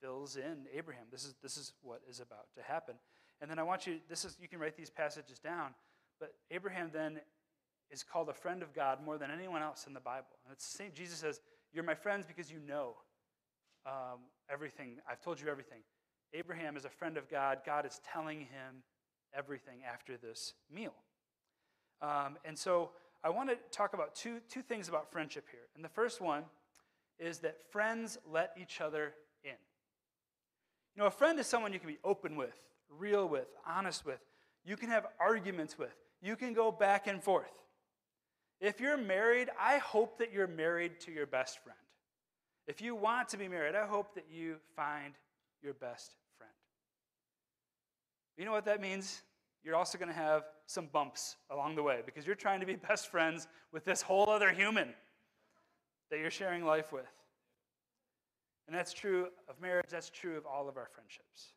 fills 0.00 0.36
in 0.36 0.66
Abraham. 0.74 1.04
This 1.10 1.24
is, 1.24 1.34
this 1.42 1.56
is 1.56 1.72
what 1.82 2.00
is 2.08 2.20
about 2.20 2.46
to 2.56 2.62
happen. 2.62 2.94
And 3.40 3.50
then 3.50 3.58
I 3.58 3.62
want 3.62 3.86
you, 3.86 3.98
this 4.08 4.24
is, 4.24 4.36
you 4.40 4.48
can 4.48 4.58
write 4.58 4.76
these 4.76 4.90
passages 4.90 5.38
down, 5.38 5.74
but 6.20 6.34
Abraham 6.50 6.90
then 6.92 7.20
is 7.90 8.02
called 8.02 8.28
a 8.28 8.34
friend 8.34 8.62
of 8.62 8.74
God 8.74 9.04
more 9.04 9.18
than 9.18 9.30
anyone 9.30 9.62
else 9.62 9.86
in 9.86 9.94
the 9.94 10.00
Bible. 10.00 10.38
And 10.44 10.52
it's 10.52 10.70
the 10.70 10.78
same, 10.78 10.90
Jesus 10.94 11.18
says, 11.18 11.40
You're 11.72 11.84
my 11.84 11.94
friends 11.94 12.24
because 12.26 12.50
you 12.50 12.58
know 12.66 12.96
um, 13.86 14.20
everything. 14.50 14.98
I've 15.08 15.20
told 15.20 15.40
you 15.40 15.48
everything. 15.48 15.80
Abraham 16.34 16.76
is 16.76 16.84
a 16.84 16.90
friend 16.90 17.16
of 17.16 17.28
God. 17.28 17.58
God 17.64 17.86
is 17.86 18.00
telling 18.12 18.40
him 18.40 18.82
everything 19.34 19.80
after 19.90 20.16
this 20.16 20.54
meal. 20.72 20.94
Um, 22.00 22.36
and 22.44 22.58
so 22.58 22.90
I 23.22 23.30
want 23.30 23.50
to 23.50 23.56
talk 23.70 23.94
about 23.94 24.14
two, 24.14 24.40
two 24.48 24.62
things 24.62 24.88
about 24.88 25.10
friendship 25.12 25.46
here. 25.50 25.68
And 25.74 25.84
the 25.84 25.88
first 25.88 26.20
one 26.20 26.44
is 27.18 27.38
that 27.38 27.58
friends 27.70 28.18
let 28.30 28.52
each 28.60 28.80
other 28.80 29.14
in. 29.44 29.50
You 30.96 31.02
know, 31.02 31.06
a 31.06 31.10
friend 31.10 31.38
is 31.38 31.46
someone 31.46 31.72
you 31.72 31.78
can 31.78 31.88
be 31.88 31.98
open 32.04 32.36
with, 32.36 32.58
real 32.90 33.28
with, 33.28 33.46
honest 33.66 34.04
with. 34.04 34.20
You 34.64 34.76
can 34.76 34.88
have 34.88 35.06
arguments 35.20 35.78
with. 35.78 35.94
You 36.20 36.36
can 36.36 36.52
go 36.52 36.70
back 36.70 37.06
and 37.06 37.22
forth. 37.22 37.52
If 38.60 38.80
you're 38.80 38.96
married, 38.96 39.48
I 39.60 39.78
hope 39.78 40.18
that 40.18 40.32
you're 40.32 40.46
married 40.46 41.00
to 41.00 41.12
your 41.12 41.26
best 41.26 41.62
friend. 41.62 41.78
If 42.66 42.80
you 42.80 42.94
want 42.94 43.28
to 43.30 43.36
be 43.36 43.48
married, 43.48 43.74
I 43.74 43.86
hope 43.86 44.14
that 44.14 44.26
you 44.30 44.56
find 44.76 45.14
your 45.62 45.74
best 45.74 46.14
friend. 46.38 46.52
You 48.36 48.44
know 48.44 48.52
what 48.52 48.64
that 48.66 48.80
means? 48.80 49.22
You're 49.64 49.76
also 49.76 49.98
going 49.98 50.08
to 50.08 50.14
have 50.14 50.44
some 50.66 50.86
bumps 50.86 51.36
along 51.50 51.76
the 51.76 51.82
way 51.82 52.00
because 52.04 52.26
you're 52.26 52.34
trying 52.34 52.60
to 52.60 52.66
be 52.66 52.76
best 52.88 53.08
friends 53.08 53.48
with 53.72 53.84
this 53.84 54.02
whole 54.02 54.28
other 54.28 54.52
human 54.52 54.94
that 56.10 56.18
you're 56.18 56.30
sharing 56.30 56.64
life 56.64 56.92
with. 56.92 57.10
And 58.66 58.76
that's 58.76 58.92
true 58.92 59.28
of 59.48 59.60
marriage, 59.60 59.86
that's 59.90 60.10
true 60.10 60.36
of 60.36 60.46
all 60.46 60.68
of 60.68 60.76
our 60.76 60.88
friendships. 60.94 61.52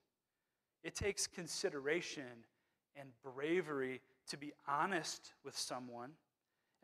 It 0.84 0.96
takes 0.96 1.28
consideration 1.28 2.46
and 2.96 3.10
bravery 3.24 4.02
to 4.30 4.38
be 4.38 4.54
honest 4.68 5.34
with 5.44 5.58
someone 5.58 6.12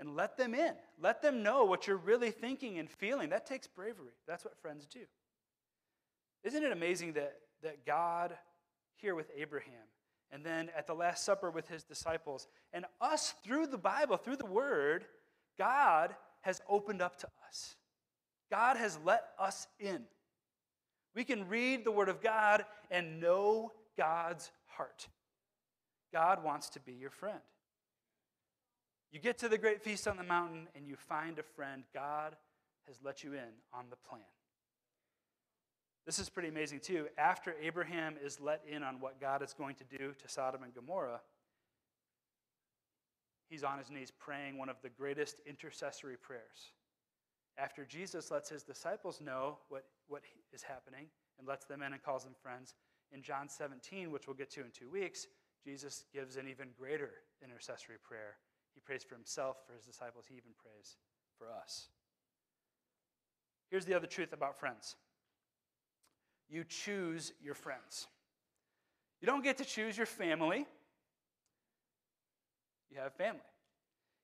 and 0.02 0.16
let 0.16 0.36
them 0.36 0.56
in. 0.56 0.74
Let 1.00 1.22
them 1.22 1.44
know 1.44 1.64
what 1.64 1.86
you're 1.86 1.96
really 1.96 2.32
thinking 2.32 2.80
and 2.80 2.90
feeling. 2.90 3.30
That 3.30 3.46
takes 3.46 3.68
bravery. 3.68 4.16
That's 4.28 4.44
what 4.44 4.58
friends 4.58 4.88
do. 4.88 5.02
Isn't 6.44 6.64
it 6.64 6.72
amazing 6.72 7.14
that, 7.14 7.36
that 7.62 7.86
God, 7.86 8.36
here 8.96 9.14
with 9.14 9.30
Abraham, 9.38 9.88
and 10.32 10.44
then 10.44 10.72
at 10.76 10.88
the 10.88 10.96
Last 10.96 11.24
Supper 11.24 11.52
with 11.52 11.68
his 11.68 11.84
disciples, 11.84 12.48
and 12.74 12.86
us 13.00 13.36
through 13.44 13.68
the 13.68 13.78
Bible, 13.78 14.18
through 14.18 14.38
the 14.38 14.46
Word, 14.46 15.06
God 15.60 16.16
has 16.42 16.62
opened 16.68 17.04
up 17.04 17.18
to 17.20 17.28
us. 17.48 17.76
God 18.50 18.78
has 18.78 18.98
let 19.06 19.26
us 19.38 19.68
in. 19.80 20.02
We 21.14 21.24
can 21.24 21.48
read 21.48 21.86
the 21.86 21.92
Word 21.92 22.10
of 22.10 22.24
God 22.24 22.66
and 22.90 23.22
know 23.22 23.72
God's 23.98 24.50
heart. 24.66 25.08
God 26.12 26.44
wants 26.44 26.72
to 26.72 26.80
be 26.80 26.94
your 26.94 27.12
friend. 27.12 27.40
You 29.12 29.20
get 29.20 29.38
to 29.40 29.50
the 29.50 29.58
great 29.58 29.82
feast 29.82 30.08
on 30.08 30.18
the 30.18 30.24
mountain 30.24 30.68
and 30.76 30.88
you 30.88 30.96
find 30.96 31.38
a 31.38 31.44
friend. 31.44 31.84
God 31.94 32.36
has 32.88 32.98
let 33.04 33.24
you 33.24 33.34
in 33.34 33.52
on 33.74 33.86
the 33.90 33.98
plan. 33.98 34.22
This 36.06 36.18
is 36.18 36.30
pretty 36.30 36.50
amazing, 36.50 36.80
too. 36.80 37.08
After 37.18 37.54
Abraham 37.62 38.16
is 38.24 38.40
let 38.40 38.62
in 38.68 38.84
on 38.84 39.00
what 39.00 39.20
God 39.20 39.44
is 39.44 39.54
going 39.54 39.76
to 39.76 39.84
do 39.84 40.14
to 40.18 40.28
Sodom 40.28 40.64
and 40.64 40.74
Gomorrah, 40.74 41.22
he's 43.50 43.64
on 43.64 43.78
his 43.78 43.92
knees 43.92 44.12
praying 44.18 44.58
one 44.58 44.70
of 44.70 44.78
the 44.82 44.90
greatest 44.90 45.42
intercessory 45.46 46.18
prayers. 46.18 46.72
After 47.58 47.86
Jesus 47.86 48.32
lets 48.32 48.50
his 48.50 48.64
disciples 48.64 49.22
know 49.22 49.58
what, 49.70 49.86
what 50.08 50.24
is 50.54 50.64
happening 50.64 51.08
and 51.38 51.48
lets 51.48 51.66
them 51.66 51.84
in 51.84 51.94
and 51.94 52.02
calls 52.02 52.24
them 52.24 52.34
friends, 52.42 52.74
in 53.14 53.22
John 53.22 53.50
17, 53.50 54.10
which 54.10 54.26
we'll 54.26 54.38
get 54.38 54.50
to 54.52 54.62
in 54.62 54.72
two 54.72 54.90
weeks, 54.90 55.28
Jesus 55.64 56.06
gives 56.14 56.38
an 56.38 56.48
even 56.48 56.70
greater 56.80 57.12
intercessory 57.44 57.98
prayer 58.02 58.38
he 58.82 58.88
prays 58.88 59.04
for 59.04 59.16
himself, 59.16 59.58
for 59.68 59.74
his 59.74 59.84
disciples. 59.84 60.26
He 60.28 60.36
even 60.36 60.52
prays 60.58 60.98
for 61.38 61.48
us. 61.52 61.88
Here's 63.70 63.86
the 63.86 63.94
other 63.94 64.08
truth 64.08 64.34
about 64.34 64.60
friends 64.60 64.96
you 66.50 66.64
choose 66.66 67.32
your 67.42 67.54
friends. 67.54 68.08
You 69.22 69.28
don't 69.28 69.44
get 69.44 69.58
to 69.60 69.66
choose 69.66 69.96
your 69.96 70.06
family, 70.06 70.66
you 72.90 73.00
have 73.00 73.14
family. 73.14 73.42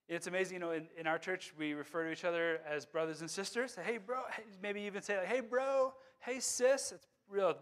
It's 0.10 0.28
amazing, 0.28 0.56
you 0.56 0.60
know, 0.60 0.72
in, 0.72 0.88
in 0.98 1.06
our 1.06 1.18
church, 1.18 1.54
we 1.58 1.74
refer 1.74 2.06
to 2.06 2.12
each 2.12 2.24
other 2.24 2.62
as 2.68 2.86
brothers 2.86 3.20
and 3.20 3.30
sisters. 3.30 3.74
Say, 3.74 3.82
hey, 3.86 3.98
bro. 3.98 4.20
Maybe 4.64 4.82
even 4.82 5.02
say, 5.02 5.18
like, 5.18 5.28
hey, 5.28 5.42
bro. 5.42 5.94
Hey, 6.20 6.40
sis. 6.40 6.94
It's 6.94 7.08
real 7.30 7.58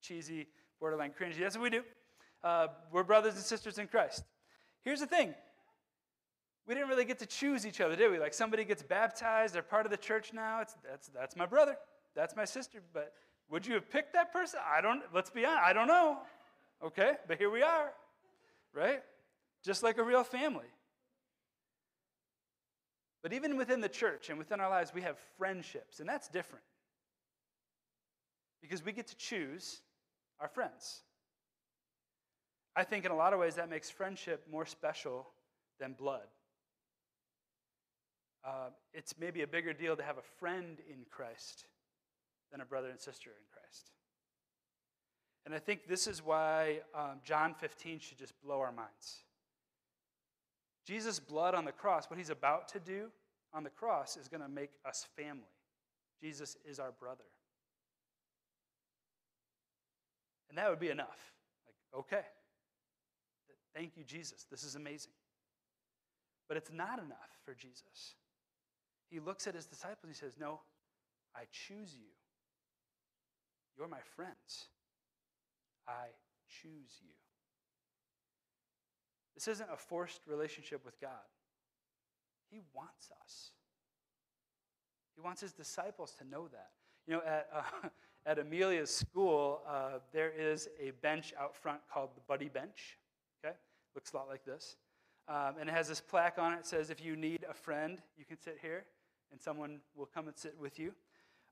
cheesy, 0.00 0.46
borderline 0.80 1.10
cringy. 1.10 1.38
That's 1.38 1.56
what 1.56 1.64
we 1.64 1.70
do. 1.70 1.82
Uh, 2.42 2.68
we're 2.90 3.02
brothers 3.02 3.34
and 3.34 3.42
sisters 3.42 3.78
in 3.78 3.86
Christ. 3.86 4.24
Here's 4.82 5.00
the 5.00 5.06
thing 5.06 5.34
we 6.66 6.74
didn't 6.74 6.88
really 6.88 7.04
get 7.04 7.18
to 7.18 7.26
choose 7.26 7.66
each 7.66 7.80
other, 7.80 7.96
did 7.96 8.10
we? 8.10 8.18
Like 8.18 8.34
somebody 8.34 8.64
gets 8.64 8.82
baptized, 8.82 9.54
they're 9.54 9.62
part 9.62 9.84
of 9.84 9.90
the 9.90 9.98
church 9.98 10.32
now. 10.32 10.60
It's, 10.60 10.74
that's, 10.88 11.08
that's 11.08 11.36
my 11.36 11.46
brother, 11.46 11.76
that's 12.14 12.34
my 12.36 12.44
sister. 12.44 12.80
But 12.92 13.12
would 13.50 13.66
you 13.66 13.74
have 13.74 13.90
picked 13.90 14.14
that 14.14 14.32
person? 14.32 14.60
I 14.66 14.80
don't, 14.80 15.02
let's 15.12 15.30
be 15.30 15.44
honest, 15.44 15.62
I 15.64 15.72
don't 15.72 15.88
know. 15.88 16.18
Okay, 16.82 17.12
but 17.28 17.38
here 17.38 17.50
we 17.50 17.62
are, 17.62 17.92
right? 18.72 19.02
Just 19.64 19.82
like 19.82 19.98
a 19.98 20.02
real 20.02 20.24
family. 20.24 20.66
But 23.22 23.32
even 23.32 23.56
within 23.56 23.80
the 23.80 23.88
church 23.88 24.28
and 24.28 24.38
within 24.38 24.60
our 24.60 24.68
lives, 24.68 24.92
we 24.94 25.00
have 25.00 25.16
friendships, 25.38 26.00
and 26.00 26.08
that's 26.08 26.28
different. 26.28 26.64
Because 28.60 28.84
we 28.84 28.92
get 28.92 29.06
to 29.08 29.16
choose 29.16 29.80
our 30.40 30.48
friends. 30.48 31.00
I 32.76 32.84
think 32.84 33.04
in 33.04 33.10
a 33.10 33.16
lot 33.16 33.32
of 33.32 33.40
ways 33.40 33.54
that 33.54 33.70
makes 33.70 33.88
friendship 33.88 34.46
more 34.50 34.66
special 34.66 35.28
than 35.78 35.92
blood. 35.92 36.26
Uh, 38.44 38.68
it's 38.92 39.14
maybe 39.18 39.42
a 39.42 39.46
bigger 39.46 39.72
deal 39.72 39.96
to 39.96 40.02
have 40.02 40.18
a 40.18 40.38
friend 40.38 40.78
in 40.90 41.06
Christ 41.10 41.64
than 42.52 42.60
a 42.60 42.64
brother 42.64 42.88
and 42.90 43.00
sister 43.00 43.30
in 43.30 43.44
Christ. 43.52 43.90
And 45.46 45.54
I 45.54 45.58
think 45.58 45.86
this 45.88 46.06
is 46.06 46.22
why 46.22 46.80
um, 46.94 47.20
John 47.24 47.54
15 47.54 48.00
should 48.00 48.18
just 48.18 48.34
blow 48.42 48.60
our 48.60 48.72
minds. 48.72 49.24
Jesus' 50.86 51.18
blood 51.18 51.54
on 51.54 51.64
the 51.64 51.72
cross, 51.72 52.10
what 52.10 52.18
he's 52.18 52.30
about 52.30 52.68
to 52.68 52.80
do 52.80 53.08
on 53.52 53.64
the 53.64 53.70
cross, 53.70 54.16
is 54.16 54.28
going 54.28 54.42
to 54.42 54.48
make 54.48 54.70
us 54.86 55.06
family. 55.16 55.42
Jesus 56.20 56.56
is 56.64 56.78
our 56.78 56.92
brother. 56.92 57.24
And 60.48 60.58
that 60.58 60.70
would 60.70 60.80
be 60.80 60.90
enough. 60.90 61.32
Like, 61.66 62.00
okay. 62.00 62.26
Thank 63.74 63.96
you, 63.96 64.04
Jesus. 64.04 64.46
This 64.50 64.62
is 64.62 64.76
amazing. 64.76 65.12
But 66.48 66.56
it's 66.56 66.70
not 66.72 66.98
enough 66.98 67.38
for 67.44 67.54
Jesus. 67.54 68.14
He 69.10 69.20
looks 69.20 69.46
at 69.46 69.54
his 69.54 69.66
disciples 69.66 70.04
and 70.04 70.12
he 70.12 70.18
says, 70.18 70.34
No, 70.38 70.60
I 71.34 71.42
choose 71.50 71.94
you. 71.94 72.08
You're 73.76 73.88
my 73.88 74.00
friends. 74.16 74.68
I 75.86 76.06
choose 76.48 76.98
you. 77.02 77.10
This 79.34 79.48
isn't 79.48 79.68
a 79.72 79.76
forced 79.76 80.20
relationship 80.26 80.84
with 80.84 81.00
God. 81.00 81.10
He 82.50 82.60
wants 82.72 83.10
us. 83.20 83.50
He 85.16 85.20
wants 85.20 85.40
his 85.40 85.52
disciples 85.52 86.14
to 86.18 86.28
know 86.28 86.48
that. 86.48 86.70
You 87.06 87.14
know, 87.14 87.22
at, 87.26 87.48
uh, 87.52 87.88
at 88.26 88.38
Amelia's 88.38 88.90
school, 88.90 89.62
uh, 89.68 89.98
there 90.12 90.30
is 90.30 90.68
a 90.80 90.92
bench 91.02 91.34
out 91.38 91.56
front 91.56 91.80
called 91.92 92.10
the 92.14 92.20
Buddy 92.28 92.48
Bench. 92.48 92.98
Okay? 93.44 93.54
Looks 93.94 94.12
a 94.12 94.16
lot 94.16 94.28
like 94.28 94.44
this. 94.44 94.76
Um, 95.28 95.54
and 95.58 95.68
it 95.68 95.72
has 95.72 95.88
this 95.88 96.00
plaque 96.00 96.38
on 96.38 96.52
it. 96.52 96.56
that 96.56 96.66
says, 96.66 96.90
if 96.90 97.02
you 97.04 97.16
need 97.16 97.44
a 97.48 97.54
friend, 97.54 97.98
you 98.18 98.24
can 98.24 98.38
sit 98.38 98.58
here, 98.60 98.84
and 99.32 99.40
someone 99.40 99.80
will 99.96 100.08
come 100.14 100.28
and 100.28 100.36
sit 100.36 100.54
with 100.60 100.78
you. 100.78 100.92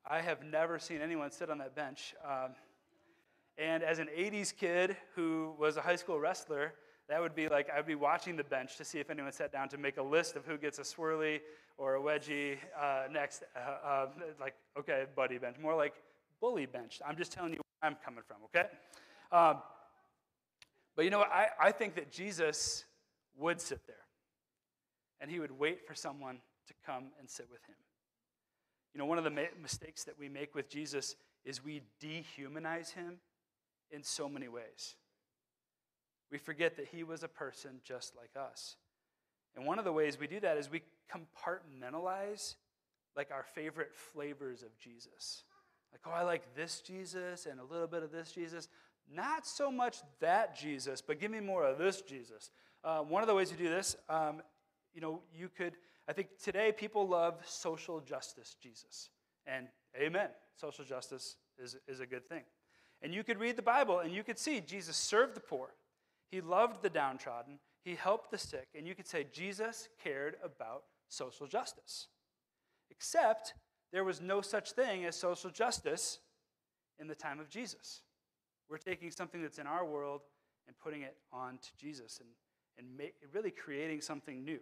I 0.09 0.21
have 0.21 0.43
never 0.43 0.79
seen 0.79 1.01
anyone 1.01 1.31
sit 1.31 1.49
on 1.49 1.59
that 1.59 1.75
bench. 1.75 2.15
Um, 2.25 2.55
and 3.57 3.83
as 3.83 3.99
an 3.99 4.09
80s 4.17 4.55
kid 4.57 4.97
who 5.15 5.55
was 5.59 5.77
a 5.77 5.81
high 5.81 5.97
school 5.97 6.19
wrestler, 6.19 6.75
that 7.09 7.21
would 7.21 7.35
be 7.35 7.49
like 7.49 7.69
I'd 7.71 7.87
be 7.87 7.95
watching 7.95 8.37
the 8.37 8.45
bench 8.45 8.77
to 8.77 8.85
see 8.85 8.99
if 8.99 9.11
anyone 9.11 9.33
sat 9.33 9.53
down 9.53 9.69
to 9.71 9.79
make 9.79 9.99
a 9.99 10.03
list 10.03 10.37
of 10.37 10.47
who 10.47 10.57
gets 10.57 10.79
a 10.79 10.83
swirly 10.83 11.41
or 11.77 11.97
a 11.97 12.01
wedgie 12.01 12.57
uh, 12.81 13.05
next. 13.11 13.43
Uh, 13.55 13.87
uh, 13.87 14.07
like, 14.41 14.55
okay, 14.79 15.05
buddy 15.15 15.39
bench. 15.39 15.57
More 15.61 15.75
like 15.75 15.95
bully 16.41 16.67
bench. 16.67 17.01
I'm 17.07 17.17
just 17.17 17.33
telling 17.33 17.53
you 17.53 17.59
where 17.59 17.91
I'm 17.91 17.97
coming 18.05 18.23
from, 18.27 18.39
okay? 18.45 18.69
Um, 19.31 19.63
but 20.97 21.05
you 21.05 21.11
know 21.11 21.19
what? 21.19 21.33
I, 21.33 21.49
I 21.61 21.73
think 21.73 21.95
that 21.95 22.11
Jesus 22.11 22.85
would 23.37 23.61
sit 23.61 23.87
there 23.87 23.97
and 25.21 25.31
he 25.31 25.39
would 25.39 25.59
wait 25.59 25.87
for 25.87 25.95
someone 25.95 26.39
to 26.67 26.75
come 26.85 27.07
and 27.19 27.29
sit 27.29 27.49
with 27.51 27.63
him. 27.65 27.77
You 28.95 28.99
know, 28.99 29.07
one 29.07 29.19
of 29.19 29.25
the 29.25 29.31
ma- 29.31 29.43
mistakes 29.61 30.05
that 30.05 30.19
we 30.19 30.29
make 30.29 30.55
with 30.55 30.69
Jesus 30.69 31.17
is 31.45 31.65
we 31.65 31.83
dehumanize 32.01 32.93
him 32.93 33.19
in 33.91 34.03
so 34.03 34.29
many 34.29 34.49
ways. 34.49 34.97
We 36.31 36.39
forget 36.39 36.77
that 36.77 36.89
he 36.89 37.03
was 37.03 37.23
a 37.23 37.29
person 37.29 37.81
just 37.85 38.15
like 38.17 38.31
us. 38.37 38.77
And 39.55 39.67
one 39.67 39.79
of 39.79 39.85
the 39.85 39.93
ways 39.93 40.19
we 40.19 40.27
do 40.27 40.41
that 40.41 40.57
is 40.57 40.71
we 40.71 40.83
compartmentalize 41.11 42.55
like 43.17 43.31
our 43.31 43.43
favorite 43.43 43.95
flavors 43.95 44.63
of 44.63 44.77
Jesus. 44.79 45.45
Like, 45.93 46.01
oh, 46.07 46.11
I 46.11 46.23
like 46.23 46.55
this 46.57 46.81
Jesus 46.81 47.47
and 47.47 47.61
a 47.61 47.65
little 47.65 47.87
bit 47.87 48.03
of 48.03 48.11
this 48.11 48.33
Jesus. 48.33 48.69
Not 49.11 49.47
so 49.47 49.71
much 49.71 49.99
that 50.21 50.57
Jesus, 50.57 51.03
but 51.03 51.21
give 51.21 51.31
me 51.31 51.41
more 51.41 51.65
of 51.65 51.77
this 51.77 52.01
Jesus. 52.01 52.51
Uh, 52.85 52.99
one 53.01 53.23
of 53.23 53.29
the 53.29 53.35
ways 53.35 53.51
you 53.51 53.57
do 53.57 53.69
this, 53.69 53.97
um, 54.09 54.43
you 54.93 55.01
know, 55.01 55.21
you 55.33 55.49
could, 55.49 55.75
I 56.09 56.13
think 56.13 56.29
today 56.43 56.73
people 56.73 57.07
love 57.07 57.41
social 57.45 58.01
justice 58.01 58.57
Jesus. 58.61 59.11
And 59.47 59.69
amen, 59.97 60.29
social 60.57 60.85
justice 60.85 61.37
is, 61.59 61.77
is 61.87 62.01
a 62.01 62.07
good 62.07 62.27
thing. 62.27 62.43
And 63.01 63.15
you 63.15 63.25
could 63.25 63.39
read 63.39 63.57
the 63.57 63.63
Bible 63.63 64.01
and 64.01 64.13
you 64.13 64.23
could 64.23 64.39
see 64.39 64.61
Jesus 64.61 64.97
served 64.97 65.35
the 65.35 65.41
poor, 65.41 65.75
he 66.31 66.41
loved 66.41 66.83
the 66.83 66.91
downtrodden, 66.91 67.59
he 67.85 67.95
helped 67.95 68.31
the 68.31 68.39
sick, 68.39 68.69
and 68.77 68.87
you 68.87 68.95
could 68.95 69.07
say 69.07 69.27
Jesus 69.33 69.89
cared 70.03 70.37
about 70.43 70.85
social 71.09 71.47
justice. 71.47 72.09
Except 72.91 73.55
there 73.93 74.05
was 74.05 74.21
no 74.21 74.41
such 74.41 74.73
thing 74.73 75.05
as 75.05 75.17
social 75.17 75.51
justice 75.51 76.19
in 76.99 77.07
the 77.07 77.15
time 77.15 77.41
of 77.41 77.49
Jesus. 77.49 78.03
We're 78.69 78.79
taking 78.79 79.11
something 79.11 79.43
that's 79.43 79.59
in 79.59 79.67
our 79.67 79.85
world 79.85 80.23
and 80.67 80.79
putting 80.79 81.03
it 81.03 81.17
on 81.33 81.59
to 81.59 81.69
Jesus 81.77 82.21
and, 82.21 82.29
and 82.83 82.97
make, 82.97 83.15
really 83.33 83.51
creating 83.51 84.01
something 84.01 84.45
new. 84.45 84.61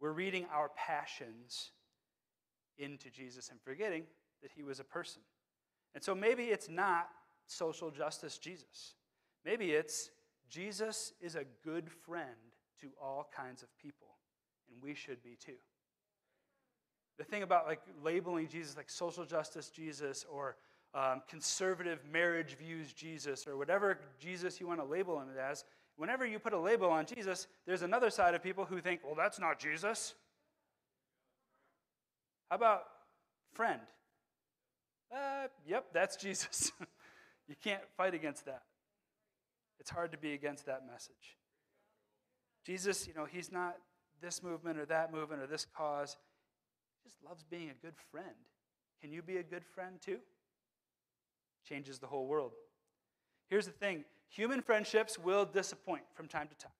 We're 0.00 0.12
reading 0.12 0.46
our 0.52 0.70
passions 0.76 1.72
into 2.78 3.10
Jesus 3.10 3.50
and 3.50 3.60
forgetting 3.60 4.04
that 4.42 4.50
he 4.54 4.62
was 4.62 4.80
a 4.80 4.84
person. 4.84 5.22
And 5.94 6.02
so 6.02 6.14
maybe 6.14 6.44
it's 6.44 6.68
not 6.68 7.08
social 7.46 7.90
justice 7.90 8.38
Jesus. 8.38 8.94
Maybe 9.44 9.72
it's 9.72 10.10
Jesus 10.48 11.12
is 11.20 11.34
a 11.34 11.44
good 11.64 11.90
friend 11.90 12.28
to 12.80 12.90
all 13.02 13.28
kinds 13.34 13.62
of 13.62 13.68
people, 13.76 14.08
and 14.70 14.82
we 14.82 14.94
should 14.94 15.22
be 15.22 15.36
too. 15.36 15.58
The 17.18 17.24
thing 17.24 17.42
about 17.42 17.66
like 17.66 17.80
labeling 18.02 18.48
Jesus 18.48 18.76
like 18.76 18.88
social 18.88 19.24
justice 19.24 19.70
Jesus 19.70 20.24
or 20.30 20.56
um, 20.94 21.22
conservative 21.28 22.00
marriage 22.10 22.54
views 22.54 22.92
Jesus 22.92 23.46
or 23.46 23.56
whatever 23.56 23.98
Jesus 24.18 24.60
you 24.60 24.68
want 24.68 24.80
to 24.80 24.86
label 24.86 25.20
him 25.20 25.28
as, 25.38 25.64
whenever 25.98 26.24
you 26.24 26.38
put 26.38 26.54
a 26.54 26.58
label 26.58 26.88
on 26.88 27.04
Jesus, 27.04 27.46
there's 27.66 27.82
another 27.82 28.08
side 28.08 28.34
of 28.34 28.42
people 28.42 28.64
who 28.64 28.80
think, 28.80 29.00
well, 29.04 29.16
that's 29.16 29.38
not 29.38 29.58
Jesus. 29.58 30.14
How 32.48 32.56
about 32.56 32.84
friend? 33.52 33.80
Uh, 35.12 35.48
yep, 35.66 35.86
that's 35.92 36.16
Jesus. 36.22 36.72
you 37.48 37.56
can't 37.62 37.82
fight 37.96 38.14
against 38.14 38.46
that. 38.46 38.62
It's 39.80 39.90
hard 39.90 40.12
to 40.12 40.18
be 40.18 40.32
against 40.32 40.66
that 40.66 40.86
message. 40.90 41.36
Jesus, 42.64 43.06
you 43.06 43.14
know, 43.14 43.24
he's 43.24 43.52
not 43.52 43.76
this 44.20 44.42
movement 44.42 44.78
or 44.78 44.86
that 44.86 45.12
movement 45.12 45.42
or 45.42 45.46
this 45.46 45.66
cause. 45.76 46.16
He 47.02 47.08
just 47.08 47.22
loves 47.26 47.44
being 47.44 47.70
a 47.70 47.84
good 47.84 47.94
friend. 48.10 48.26
Can 49.00 49.12
you 49.12 49.22
be 49.22 49.38
a 49.38 49.42
good 49.42 49.64
friend 49.64 50.00
too? 50.00 50.18
Changes 51.68 51.98
the 51.98 52.06
whole 52.06 52.26
world. 52.26 52.52
Here's 53.48 53.66
the 53.66 53.72
thing 53.72 54.04
human 54.28 54.60
friendships 54.60 55.18
will 55.18 55.44
disappoint 55.44 56.02
from 56.14 56.28
time 56.28 56.48
to 56.48 56.54
time. 56.54 56.72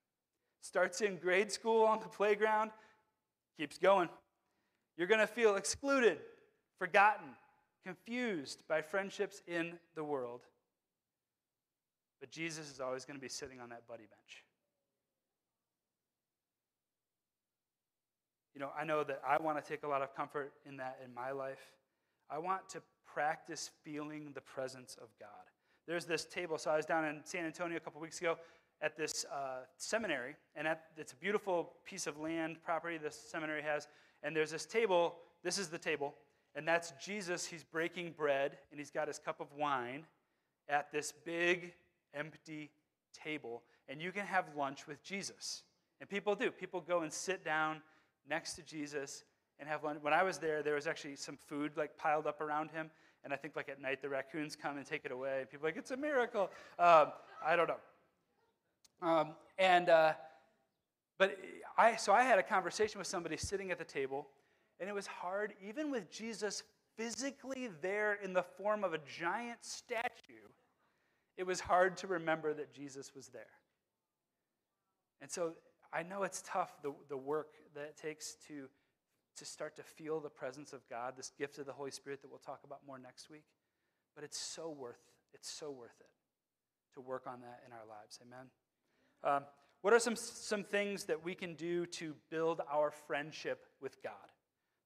Starts 0.61 1.01
in 1.01 1.17
grade 1.17 1.53
school 1.53 1.85
on 1.85 2.01
the 2.01 2.09
playground, 2.09 2.71
keeps 3.57 3.79
going. 3.79 4.09
You're 4.97 5.07
going 5.07 5.21
to 5.21 5.27
feel 5.27 5.57
excluded, 5.57 6.19
forgotten, 6.79 7.29
confused 7.85 8.63
by 8.69 8.83
friendships 8.83 9.43
in 9.47 9.79
the 9.95 10.05
world. 10.05 10.43
But 12.21 12.31
Jesus 12.31 12.71
is 12.71 12.81
always 12.81 13.05
going 13.05 13.17
to 13.17 13.21
be 13.21 13.29
sitting 13.29 13.61
on 13.61 13.69
that 13.71 13.87
buddy 13.87 14.05
bench. 14.05 14.45
You 18.55 18.61
know, 18.61 18.71
I 18.77 18.85
know 18.85 19.05
that 19.05 19.23
I 19.27 19.41
want 19.41 19.63
to 19.63 19.69
take 19.69 19.85
a 19.85 19.89
lot 19.89 20.03
of 20.03 20.15
comfort 20.17 20.53
in 20.67 20.79
that 20.79 20.99
in 21.05 21.15
my 21.15 21.31
life. 21.31 21.61
I 22.29 22.39
want 22.39 22.69
to 22.71 22.83
practice 23.07 23.71
feeling 23.85 24.33
the 24.35 24.41
presence 24.41 24.97
of 25.01 25.09
God. 25.21 25.29
There's 25.89 26.05
this 26.05 26.27
table. 26.27 26.59
So 26.59 26.71
I 26.71 26.77
was 26.77 26.85
down 26.85 27.07
in 27.07 27.21
San 27.25 27.47
Antonio 27.47 27.79
a 27.79 27.81
couple 27.81 27.99
weeks 27.99 28.21
ago 28.21 28.37
at 28.83 28.95
this 28.95 29.25
uh, 29.33 29.61
seminary, 29.79 30.37
and 30.55 30.69
at, 30.69 30.85
it's 30.99 31.15
a 31.15 31.17
beautiful 31.17 31.73
piece 31.87 32.07
of 32.07 32.21
land 32.21 32.59
property 32.63 32.99
this 32.99 33.17
seminary 33.17 33.63
has. 33.63 33.89
And 34.23 34.37
there's 34.37 34.51
this 34.51 34.67
table. 34.67 35.17
This 35.43 35.57
is 35.57 35.69
the 35.69 35.79
table, 35.79 36.15
And 36.55 36.69
that's 36.69 36.93
Jesus. 37.03 37.47
He's 37.47 37.65
breaking 37.65 38.13
bread 38.17 38.59
and 38.71 38.79
he's 38.79 38.91
got 38.91 39.09
his 39.09 39.19
cup 39.19 39.41
of 39.41 39.47
wine 39.57 40.05
at 40.69 40.93
this 40.93 41.13
big, 41.25 41.73
empty 42.13 42.71
table. 43.13 43.63
And 43.89 44.03
you 44.03 44.13
can 44.13 44.27
have 44.27 44.45
lunch 44.57 44.87
with 44.87 45.03
Jesus. 45.03 45.63
And 46.01 46.11
people 46.11 46.35
do. 46.35 46.51
People 46.51 46.83
go 46.83 47.01
and 47.01 47.13
sit 47.13 47.45
down 47.45 47.81
next 48.29 48.55
to 48.55 48.63
Jesus 48.63 49.25
and 49.59 49.69
have 49.69 49.85
lunch. 49.85 50.01
When 50.03 50.13
I 50.13 50.23
was 50.23 50.39
there, 50.39 50.63
there 50.63 50.75
was 50.75 50.87
actually 50.87 51.17
some 51.17 51.39
food 51.47 51.77
like 51.77 51.97
piled 51.97 52.27
up 52.27 52.41
around 52.41 52.73
him. 52.73 52.91
And 53.29 53.35
I 53.35 53.37
think 53.37 53.57
like 53.57 53.69
at 53.69 53.79
night 53.79 54.01
the 54.01 54.09
raccoons 54.09 54.57
come 54.57 54.79
and 54.79 54.87
take 54.87 55.05
it 55.05 55.13
away. 55.13 55.45
People 55.51 55.67
like, 55.67 55.77
it's 55.77 55.91
a 55.91 55.97
miracle. 55.99 56.49
Um, 56.79 57.09
I 57.45 57.57
don't 57.57 57.69
know. 57.69 59.07
Um, 59.07 59.35
and 59.59 59.91
uh, 59.91 60.15
but 61.19 61.39
I 61.77 61.97
so 61.97 62.15
I 62.15 62.23
had 62.23 62.39
a 62.39 62.43
conversation 62.43 62.99
with 62.99 63.07
somebody 63.07 63.37
sitting 63.37 63.71
at 63.71 63.77
the 63.77 63.85
table, 63.85 64.29
and 64.81 64.89
it 64.89 64.95
was 64.95 65.07
hard, 65.07 65.53
even 65.63 65.91
with 65.91 66.11
Jesus 66.11 66.63
physically 66.97 67.69
there 67.83 68.15
in 68.15 68.33
the 68.33 68.43
form 68.43 68.83
of 68.83 68.95
a 68.95 68.99
giant 69.19 69.63
statue. 69.63 70.49
It 71.37 71.45
was 71.45 71.61
hard 71.61 71.99
to 71.99 72.07
remember 72.07 72.55
that 72.55 72.73
Jesus 72.73 73.15
was 73.15 73.29
there. 73.29 73.43
And 75.21 75.31
so 75.31 75.53
I 75.93 76.03
know 76.03 76.23
it's 76.23 76.43
tough, 76.47 76.81
the, 76.83 76.95
the 77.11 77.17
work 77.19 77.49
that 77.75 77.83
it 77.83 77.99
takes 78.01 78.37
to 78.49 78.71
to 79.39 79.45
start 79.45 79.77
to 79.77 79.83
feel 79.83 80.21
the 80.21 80.29
presence 80.29 80.73
of 80.73 80.89
God, 80.89 81.15
this 81.17 81.33
gift 81.39 81.59
of 81.59 81.67
the 81.67 81.73
Holy 81.73 81.91
Spirit 81.91 82.23
that 82.23 82.29
we'll 82.29 82.39
talk 82.39 82.61
about 82.65 82.81
more 82.87 82.99
next 82.99 83.31
week. 83.31 83.45
But 84.15 84.25
it's 84.25 84.39
so 84.39 84.71
worth 84.71 85.01
it's 85.35 85.51
so 85.51 85.71
worth 85.71 85.95
it 86.01 86.09
to 86.95 87.01
work 87.01 87.25
on 87.27 87.41
that 87.43 87.61
in 87.67 87.73
our 87.73 87.87
lives. 87.89 88.19
Amen. 88.23 88.47
Um, 89.23 89.45
what 89.83 89.93
are 89.93 89.99
some 89.99 90.17
some 90.17 90.65
things 90.65 91.05
that 91.05 91.25
we 91.25 91.35
can 91.35 91.55
do 91.55 91.87
to 91.87 92.15
build 92.31 92.61
our 92.73 92.91
friendship 92.91 93.67
with 93.81 94.03
God? 94.03 94.13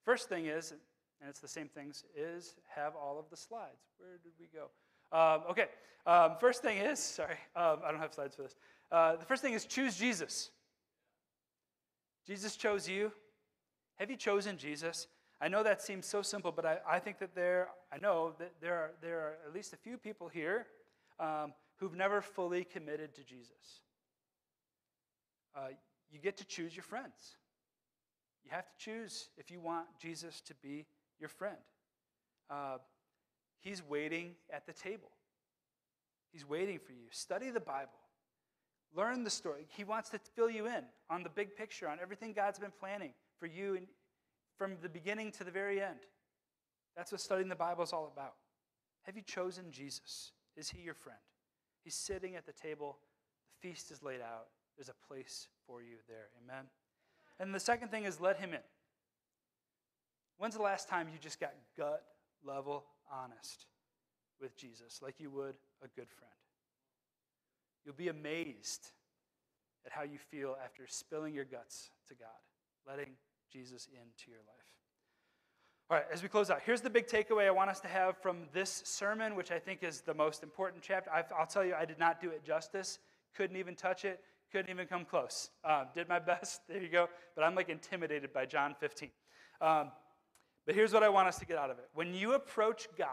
First 0.04 0.28
thing 0.28 0.46
is, 0.46 0.72
and 1.20 1.30
it's 1.30 1.40
the 1.40 1.48
same 1.48 1.68
things, 1.68 2.04
is 2.16 2.56
have 2.74 2.94
all 2.94 3.18
of 3.18 3.30
the 3.30 3.36
slides. 3.36 3.92
Where 3.98 4.18
did 4.22 4.32
we 4.38 4.48
go? 4.52 4.68
Um, 5.16 5.42
okay. 5.50 5.66
Um, 6.04 6.36
first 6.40 6.62
thing 6.62 6.78
is, 6.78 6.98
sorry, 7.02 7.36
um, 7.56 7.78
I 7.84 7.90
don't 7.90 8.00
have 8.00 8.12
slides 8.12 8.36
for 8.36 8.42
this. 8.42 8.56
Uh, 8.90 9.16
the 9.16 9.24
first 9.24 9.42
thing 9.42 9.54
is 9.54 9.64
choose 9.64 9.96
Jesus. 9.96 10.50
Jesus 12.26 12.56
chose 12.56 12.88
you. 12.88 13.12
Have 13.96 14.10
you 14.10 14.16
chosen 14.16 14.56
Jesus? 14.56 15.06
I 15.40 15.48
know 15.48 15.62
that 15.62 15.82
seems 15.82 16.06
so 16.06 16.22
simple, 16.22 16.52
but 16.52 16.64
I, 16.64 16.78
I 16.88 16.98
think 16.98 17.18
that 17.18 17.34
there, 17.34 17.68
I 17.92 17.98
know 17.98 18.32
that 18.38 18.52
there 18.60 18.74
are, 18.74 18.90
there 19.00 19.18
are 19.18 19.34
at 19.46 19.52
least 19.52 19.72
a 19.72 19.76
few 19.76 19.96
people 19.96 20.28
here 20.28 20.66
um, 21.18 21.52
who've 21.76 21.94
never 21.94 22.20
fully 22.20 22.64
committed 22.64 23.14
to 23.16 23.24
Jesus. 23.24 23.80
Uh, 25.54 25.68
you 26.10 26.18
get 26.18 26.36
to 26.36 26.44
choose 26.44 26.76
your 26.76 26.84
friends. 26.84 27.36
You 28.44 28.50
have 28.52 28.66
to 28.66 28.76
choose 28.78 29.30
if 29.36 29.50
you 29.50 29.60
want 29.60 29.86
Jesus 30.00 30.40
to 30.42 30.54
be 30.62 30.86
your 31.18 31.28
friend. 31.28 31.56
Uh, 32.48 32.78
he's 33.60 33.82
waiting 33.88 34.34
at 34.52 34.66
the 34.66 34.72
table, 34.72 35.10
He's 36.32 36.48
waiting 36.48 36.78
for 36.78 36.92
you. 36.92 37.08
Study 37.10 37.50
the 37.50 37.60
Bible. 37.60 37.90
Learn 38.94 39.24
the 39.24 39.30
story. 39.30 39.66
He 39.68 39.84
wants 39.84 40.08
to 40.10 40.20
fill 40.34 40.50
you 40.50 40.66
in 40.66 40.84
on 41.10 41.22
the 41.22 41.28
big 41.28 41.56
picture, 41.56 41.88
on 41.88 41.98
everything 42.00 42.32
God's 42.32 42.58
been 42.58 42.72
planning 42.78 43.12
for 43.42 43.48
you 43.48 43.74
and 43.74 43.88
from 44.56 44.76
the 44.82 44.88
beginning 44.88 45.32
to 45.32 45.42
the 45.42 45.50
very 45.50 45.82
end. 45.82 45.98
That's 46.96 47.10
what 47.10 47.20
studying 47.20 47.48
the 47.48 47.56
Bible 47.56 47.82
is 47.82 47.92
all 47.92 48.08
about. 48.12 48.34
Have 49.02 49.16
you 49.16 49.22
chosen 49.22 49.72
Jesus? 49.72 50.30
Is 50.56 50.70
he 50.70 50.80
your 50.80 50.94
friend? 50.94 51.18
He's 51.82 51.96
sitting 51.96 52.36
at 52.36 52.46
the 52.46 52.52
table, 52.52 52.98
the 53.60 53.68
feast 53.68 53.90
is 53.90 54.00
laid 54.00 54.20
out. 54.20 54.46
There's 54.76 54.88
a 54.88 55.08
place 55.08 55.48
for 55.66 55.82
you 55.82 55.96
there. 56.08 56.28
Amen. 56.44 56.66
And 57.40 57.52
the 57.52 57.58
second 57.58 57.88
thing 57.88 58.04
is 58.04 58.20
let 58.20 58.38
him 58.38 58.52
in. 58.52 58.60
When's 60.38 60.54
the 60.54 60.62
last 60.62 60.88
time 60.88 61.08
you 61.12 61.18
just 61.20 61.40
got 61.40 61.52
gut 61.76 62.04
level 62.44 62.84
honest 63.12 63.66
with 64.40 64.56
Jesus 64.56 65.00
like 65.02 65.16
you 65.18 65.30
would 65.30 65.56
a 65.82 65.88
good 65.88 66.08
friend? 66.08 66.32
You'll 67.84 67.96
be 67.96 68.08
amazed 68.08 68.92
at 69.84 69.90
how 69.90 70.04
you 70.04 70.18
feel 70.30 70.56
after 70.64 70.84
spilling 70.86 71.34
your 71.34 71.44
guts 71.44 71.90
to 72.06 72.14
God, 72.14 72.28
letting 72.86 73.16
Jesus 73.52 73.86
into 73.88 74.30
your 74.30 74.40
life. 74.40 74.72
All 75.90 75.98
right, 75.98 76.06
as 76.10 76.22
we 76.22 76.28
close 76.28 76.48
out, 76.50 76.60
here's 76.64 76.80
the 76.80 76.88
big 76.88 77.06
takeaway 77.06 77.46
I 77.46 77.50
want 77.50 77.68
us 77.68 77.80
to 77.80 77.88
have 77.88 78.16
from 78.16 78.46
this 78.54 78.82
sermon, 78.86 79.36
which 79.36 79.50
I 79.50 79.58
think 79.58 79.82
is 79.82 80.00
the 80.00 80.14
most 80.14 80.42
important 80.42 80.82
chapter. 80.82 81.10
i 81.10 81.22
will 81.38 81.46
tell 81.46 81.64
you, 81.64 81.74
I 81.74 81.84
did 81.84 81.98
not 81.98 82.18
do 82.18 82.30
it 82.30 82.44
justice, 82.44 82.98
couldn't 83.36 83.56
even 83.56 83.74
touch 83.74 84.06
it, 84.06 84.20
couldn't 84.50 84.70
even 84.70 84.86
come 84.86 85.04
close. 85.04 85.50
Um, 85.64 85.88
did 85.94 86.08
my 86.08 86.18
best, 86.32 86.62
there 86.66 86.80
you 86.80 86.88
go, 86.88 87.08
but 87.36 87.44
I'm 87.44 87.54
like 87.54 87.68
intimidated 87.68 88.32
by 88.32 88.46
John 88.46 88.74
15. 88.80 89.10
Um, 89.60 89.92
but 90.64 90.74
here's 90.74 90.94
what 90.94 91.02
I 91.02 91.10
want 91.10 91.28
us 91.28 91.38
to 91.40 91.44
get 91.44 91.58
out 91.58 91.70
of 91.70 91.78
it. 91.78 91.88
When 91.92 92.14
you 92.14 92.32
approach 92.32 92.88
God, 92.96 93.08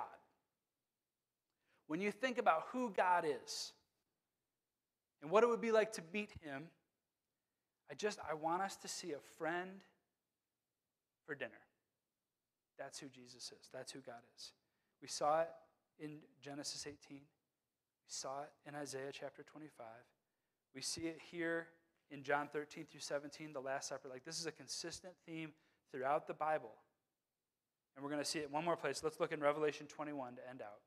when 1.87 1.99
you 1.99 2.11
think 2.11 2.37
about 2.37 2.63
who 2.71 2.91
God 2.91 3.25
is 3.25 3.73
and 5.21 5.29
what 5.29 5.43
it 5.43 5.49
would 5.49 5.59
be 5.59 5.71
like 5.71 5.91
to 5.93 6.01
meet 6.13 6.31
Him, 6.41 6.67
I 7.91 7.95
just 7.95 8.19
I 8.29 8.35
want 8.35 8.61
us 8.61 8.77
to 8.77 8.87
see 8.87 9.11
a 9.11 9.19
friend 9.37 9.81
for 11.29 11.35
dinner. 11.35 11.61
That's 12.79 12.97
who 12.97 13.07
Jesus 13.07 13.51
is. 13.51 13.69
That's 13.71 13.91
who 13.91 13.99
God 13.99 14.23
is. 14.35 14.53
We 14.99 15.07
saw 15.07 15.41
it 15.41 15.49
in 15.99 16.17
Genesis 16.41 16.87
18. 16.87 16.97
We 17.09 17.19
saw 18.07 18.41
it 18.41 18.49
in 18.67 18.73
Isaiah 18.73 19.11
chapter 19.13 19.43
25. 19.43 19.85
We 20.73 20.81
see 20.81 21.01
it 21.01 21.19
here 21.29 21.67
in 22.09 22.23
John 22.23 22.49
13 22.51 22.87
through 22.89 23.01
17, 23.01 23.53
the 23.53 23.59
Last 23.59 23.89
Supper. 23.89 24.09
Like, 24.09 24.25
this 24.25 24.39
is 24.39 24.47
a 24.47 24.51
consistent 24.51 25.13
theme 25.27 25.51
throughout 25.91 26.25
the 26.25 26.33
Bible. 26.33 26.71
And 27.95 28.03
we're 28.03 28.09
going 28.09 28.23
to 28.23 28.29
see 28.29 28.39
it 28.39 28.51
one 28.51 28.65
more 28.65 28.75
place. 28.75 29.03
Let's 29.03 29.19
look 29.19 29.31
in 29.31 29.39
Revelation 29.39 29.85
21 29.85 30.37
to 30.37 30.49
end 30.49 30.63
out. 30.63 30.79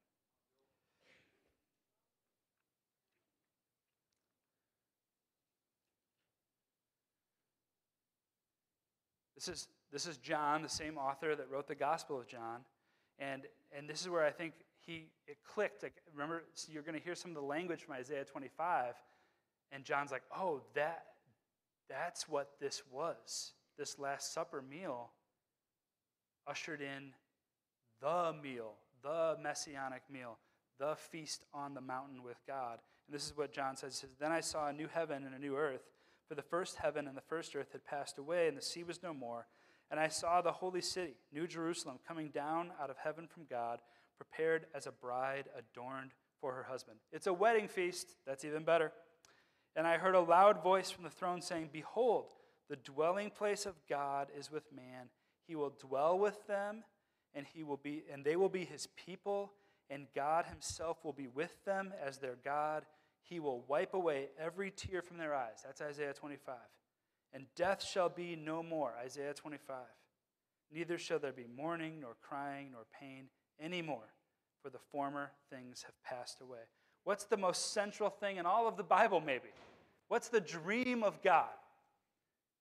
This 9.36 9.46
is 9.46 9.68
this 9.92 10.06
is 10.06 10.16
John, 10.16 10.62
the 10.62 10.68
same 10.68 10.96
author 10.96 11.36
that 11.36 11.50
wrote 11.50 11.68
the 11.68 11.74
Gospel 11.74 12.18
of 12.18 12.26
John. 12.26 12.60
And, 13.18 13.42
and 13.76 13.88
this 13.88 14.00
is 14.00 14.08
where 14.08 14.24
I 14.24 14.30
think 14.30 14.54
he 14.78 15.06
it 15.26 15.36
clicked. 15.46 15.82
Like, 15.82 15.94
remember, 16.12 16.44
so 16.54 16.72
you're 16.72 16.82
going 16.82 16.98
to 16.98 17.04
hear 17.04 17.14
some 17.14 17.30
of 17.30 17.34
the 17.34 17.42
language 17.42 17.82
from 17.82 17.94
Isaiah 17.94 18.24
25. 18.24 18.94
And 19.70 19.84
John's 19.84 20.10
like, 20.10 20.22
oh, 20.36 20.62
that, 20.74 21.04
that's 21.88 22.28
what 22.28 22.52
this 22.58 22.82
was. 22.90 23.52
This 23.78 23.98
Last 23.98 24.32
Supper 24.32 24.62
meal 24.62 25.10
ushered 26.46 26.80
in 26.80 27.12
the 28.00 28.34
meal, 28.42 28.74
the 29.02 29.36
messianic 29.42 30.02
meal, 30.10 30.38
the 30.78 30.96
feast 30.96 31.44
on 31.54 31.74
the 31.74 31.80
mountain 31.80 32.22
with 32.22 32.38
God. 32.46 32.78
And 33.06 33.14
this 33.14 33.26
is 33.26 33.36
what 33.36 33.52
John 33.52 33.76
says. 33.76 33.94
Says, 33.94 34.10
Then 34.18 34.32
I 34.32 34.40
saw 34.40 34.68
a 34.68 34.72
new 34.72 34.88
heaven 34.88 35.24
and 35.24 35.34
a 35.34 35.38
new 35.38 35.56
earth, 35.56 35.90
for 36.28 36.34
the 36.34 36.42
first 36.42 36.76
heaven 36.76 37.06
and 37.06 37.16
the 37.16 37.22
first 37.22 37.54
earth 37.54 37.72
had 37.72 37.84
passed 37.84 38.18
away, 38.18 38.48
and 38.48 38.56
the 38.56 38.62
sea 38.62 38.84
was 38.84 39.02
no 39.02 39.12
more. 39.12 39.46
And 39.92 40.00
I 40.00 40.08
saw 40.08 40.40
the 40.40 40.52
holy 40.52 40.80
city, 40.80 41.16
New 41.34 41.46
Jerusalem, 41.46 41.98
coming 42.08 42.30
down 42.30 42.70
out 42.80 42.88
of 42.88 42.96
heaven 42.96 43.28
from 43.28 43.44
God, 43.44 43.80
prepared 44.16 44.64
as 44.74 44.86
a 44.86 44.90
bride 44.90 45.44
adorned 45.56 46.12
for 46.40 46.54
her 46.54 46.62
husband. 46.62 46.96
It's 47.12 47.26
a 47.26 47.32
wedding 47.32 47.68
feast. 47.68 48.16
That's 48.26 48.46
even 48.46 48.64
better. 48.64 48.90
And 49.76 49.86
I 49.86 49.98
heard 49.98 50.14
a 50.14 50.20
loud 50.20 50.62
voice 50.62 50.90
from 50.90 51.04
the 51.04 51.10
throne 51.10 51.42
saying, 51.42 51.68
Behold, 51.74 52.32
the 52.70 52.76
dwelling 52.76 53.28
place 53.28 53.66
of 53.66 53.74
God 53.86 54.28
is 54.36 54.50
with 54.50 54.64
man. 54.74 55.10
He 55.46 55.56
will 55.56 55.74
dwell 55.78 56.18
with 56.18 56.46
them, 56.46 56.84
and 57.34 57.46
he 57.46 57.62
will 57.62 57.76
be 57.76 58.04
and 58.10 58.24
they 58.24 58.36
will 58.36 58.48
be 58.48 58.64
his 58.64 58.88
people, 58.96 59.52
and 59.90 60.06
God 60.14 60.46
himself 60.46 61.04
will 61.04 61.12
be 61.12 61.28
with 61.28 61.62
them 61.66 61.92
as 62.02 62.16
their 62.16 62.38
God. 62.42 62.86
He 63.20 63.40
will 63.40 63.62
wipe 63.68 63.92
away 63.92 64.28
every 64.40 64.70
tear 64.70 65.02
from 65.02 65.18
their 65.18 65.34
eyes. 65.34 65.60
That's 65.62 65.82
Isaiah 65.82 66.14
25 66.14 66.54
and 67.32 67.46
death 67.56 67.82
shall 67.82 68.08
be 68.08 68.36
no 68.36 68.62
more. 68.62 68.92
Isaiah 69.02 69.34
25. 69.34 69.76
Neither 70.72 70.98
shall 70.98 71.18
there 71.18 71.32
be 71.32 71.46
mourning, 71.54 72.00
nor 72.00 72.16
crying, 72.22 72.70
nor 72.72 72.82
pain 72.98 73.26
anymore, 73.60 74.14
for 74.62 74.70
the 74.70 74.78
former 74.90 75.30
things 75.50 75.82
have 75.82 75.94
passed 76.02 76.40
away. 76.40 76.60
What's 77.04 77.24
the 77.24 77.36
most 77.36 77.72
central 77.72 78.10
thing 78.10 78.36
in 78.36 78.46
all 78.46 78.68
of 78.68 78.76
the 78.76 78.82
Bible, 78.82 79.20
maybe? 79.20 79.48
What's 80.08 80.28
the 80.28 80.40
dream 80.40 81.02
of 81.02 81.22
God? 81.22 81.48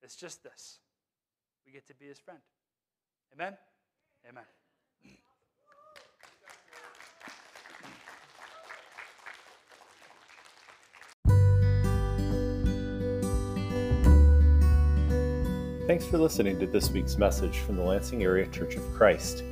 It's 0.01 0.15
just 0.15 0.43
this 0.43 0.79
we 1.65 1.71
get 1.71 1.87
to 1.87 1.95
be 1.95 2.07
his 2.07 2.19
friend. 2.19 2.39
Amen? 3.33 3.57
Amen. 4.27 4.43
Thanks 15.91 16.05
for 16.05 16.17
listening 16.19 16.57
to 16.61 16.65
this 16.65 16.89
week's 16.89 17.17
message 17.17 17.57
from 17.57 17.75
the 17.75 17.81
Lansing 17.81 18.23
Area 18.23 18.47
Church 18.47 18.75
of 18.75 18.93
Christ. 18.93 19.43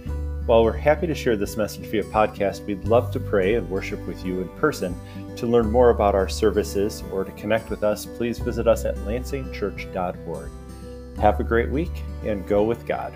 While 0.46 0.64
we're 0.64 0.72
happy 0.72 1.06
to 1.06 1.14
share 1.14 1.36
this 1.36 1.58
message 1.58 1.88
via 1.88 2.04
podcast, 2.04 2.66
we'd 2.66 2.86
love 2.86 3.12
to 3.12 3.20
pray 3.20 3.56
and 3.56 3.70
worship 3.70 4.00
with 4.08 4.24
you 4.24 4.40
in 4.40 4.48
person. 4.58 4.96
To 5.36 5.48
learn 5.48 5.70
more 5.70 5.90
about 5.90 6.16
our 6.16 6.30
services 6.30 7.04
or 7.12 7.26
to 7.26 7.32
connect 7.34 7.70
with 7.70 7.84
us, 7.84 8.06
please 8.06 8.40
visit 8.40 8.70
us 8.70 8.86
at 8.86 8.96
lansingchurch.org. 9.00 10.50
Have 11.20 11.42
a 11.42 11.44
great 11.44 11.72
week 11.72 11.92
and 12.24 12.48
go 12.48 12.64
with 12.64 12.88
God. 12.88 13.14